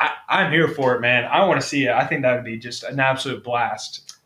[0.00, 1.24] I, I'm here for it, man.
[1.24, 1.90] I want to see it.
[1.92, 4.16] I think that would be just an absolute blast.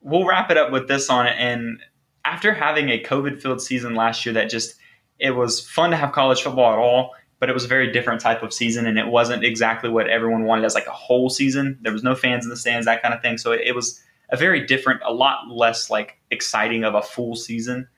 [0.00, 1.34] we'll wrap it up with this on it.
[1.38, 1.80] And
[2.24, 4.76] after having a COVID filled season last year that just
[5.18, 8.20] it was fun to have college football at all, but it was a very different
[8.20, 11.78] type of season and it wasn't exactly what everyone wanted as like a whole season.
[11.82, 13.38] There was no fans in the stands, that kind of thing.
[13.38, 17.36] So it, it was a very different, a lot less like exciting of a full
[17.36, 17.88] season.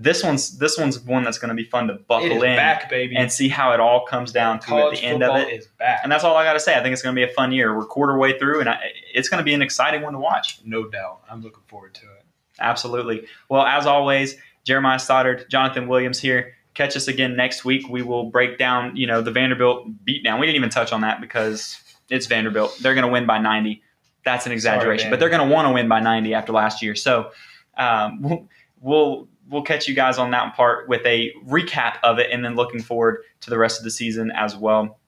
[0.00, 3.32] This one's this one's one that's going to be fun to buckle in back, and
[3.32, 5.48] see how it all comes down to at the end of it.
[5.52, 6.00] is back.
[6.04, 6.76] And that's all I got to say.
[6.76, 7.76] I think it's going to be a fun year.
[7.76, 8.78] We're quarter way through, and I,
[9.12, 10.60] it's going to be an exciting one to watch.
[10.64, 11.22] no doubt.
[11.28, 12.24] I'm looking forward to it.
[12.60, 13.26] Absolutely.
[13.48, 16.54] Well, as always, Jeremiah Stoddard, Jonathan Williams here.
[16.74, 17.88] Catch us again next week.
[17.88, 20.38] We will break down, you know, the Vanderbilt beatdown.
[20.38, 21.76] We didn't even touch on that because
[22.08, 22.78] it's Vanderbilt.
[22.80, 23.82] They're going to win by 90.
[24.24, 26.82] That's an exaggeration, Sorry, but they're going to want to win by 90 after last
[26.82, 26.94] year.
[26.94, 27.30] So
[27.76, 28.48] um, we'll,
[28.80, 32.54] we'll we'll catch you guys on that part with a recap of it, and then
[32.54, 34.98] looking forward to the rest of the season as well.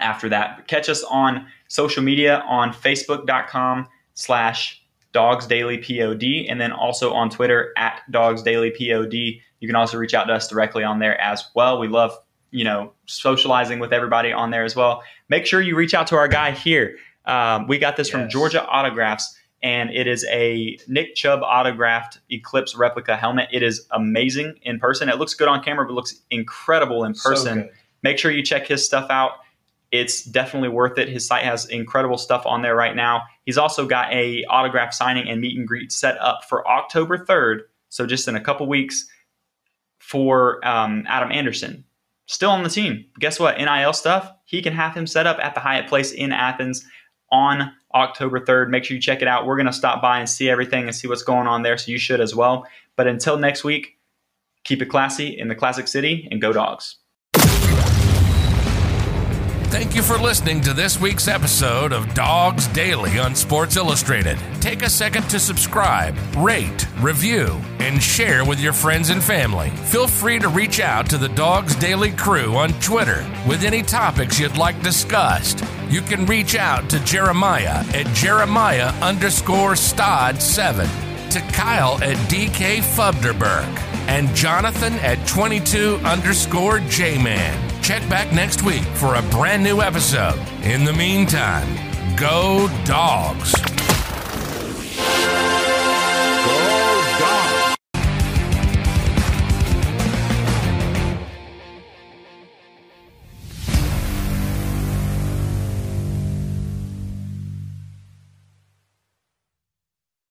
[0.00, 4.82] After that, catch us on social media on Facebook.com slash
[5.12, 9.14] Dawgs Daily Pod, and then also on Twitter at Dawgs Daily Pod.
[9.14, 11.78] You can also reach out to us directly on there as well.
[11.78, 12.16] We love
[12.50, 15.02] you know socializing with everybody on there as well.
[15.28, 16.96] Make sure you reach out to our guy here.
[17.24, 18.12] Um, we got this yes.
[18.12, 23.48] from Georgia Autographs, and it is a Nick Chubb autographed Eclipse replica helmet.
[23.52, 25.08] It is amazing in person.
[25.08, 27.64] It looks good on camera, but looks incredible in person.
[27.64, 29.32] So Make sure you check his stuff out
[29.92, 31.08] it's definitely worth it.
[31.08, 33.22] His site has incredible stuff on there right now.
[33.44, 37.60] He's also got a autograph signing and meet and greet set up for October 3rd,
[37.88, 39.08] so just in a couple weeks
[39.98, 41.84] for um, Adam Anderson.
[42.26, 43.06] Still on the team.
[43.20, 43.58] Guess what?
[43.58, 46.84] NIL stuff, he can have him set up at the Hyatt Place in Athens
[47.30, 47.72] on
[48.02, 48.68] October 3rd.
[48.70, 49.46] Make sure you check it out.
[49.46, 51.90] We're going to stop by and see everything and see what's going on there, so
[51.90, 52.66] you should as well.
[52.96, 53.98] But until next week,
[54.64, 56.96] keep it classy in the Classic City and go dogs.
[59.68, 64.38] Thank you for listening to this week's episode of Dawgs Daily on Sports Illustrated.
[64.60, 69.68] Take a second to subscribe, rate, review, and share with your friends and family.
[69.70, 74.38] Feel free to reach out to the Dawgs Daily crew on Twitter with any topics
[74.38, 75.62] you'd like discussed.
[75.90, 80.88] You can reach out to Jeremiah at Jeremiah underscore Stod 7,
[81.30, 83.66] to Kyle at DK Fubderberg,
[84.08, 87.82] and Jonathan at 22 underscore J Man.
[87.82, 90.38] Check back next week for a brand new episode.
[90.62, 91.68] In the meantime,
[92.16, 93.54] go dogs.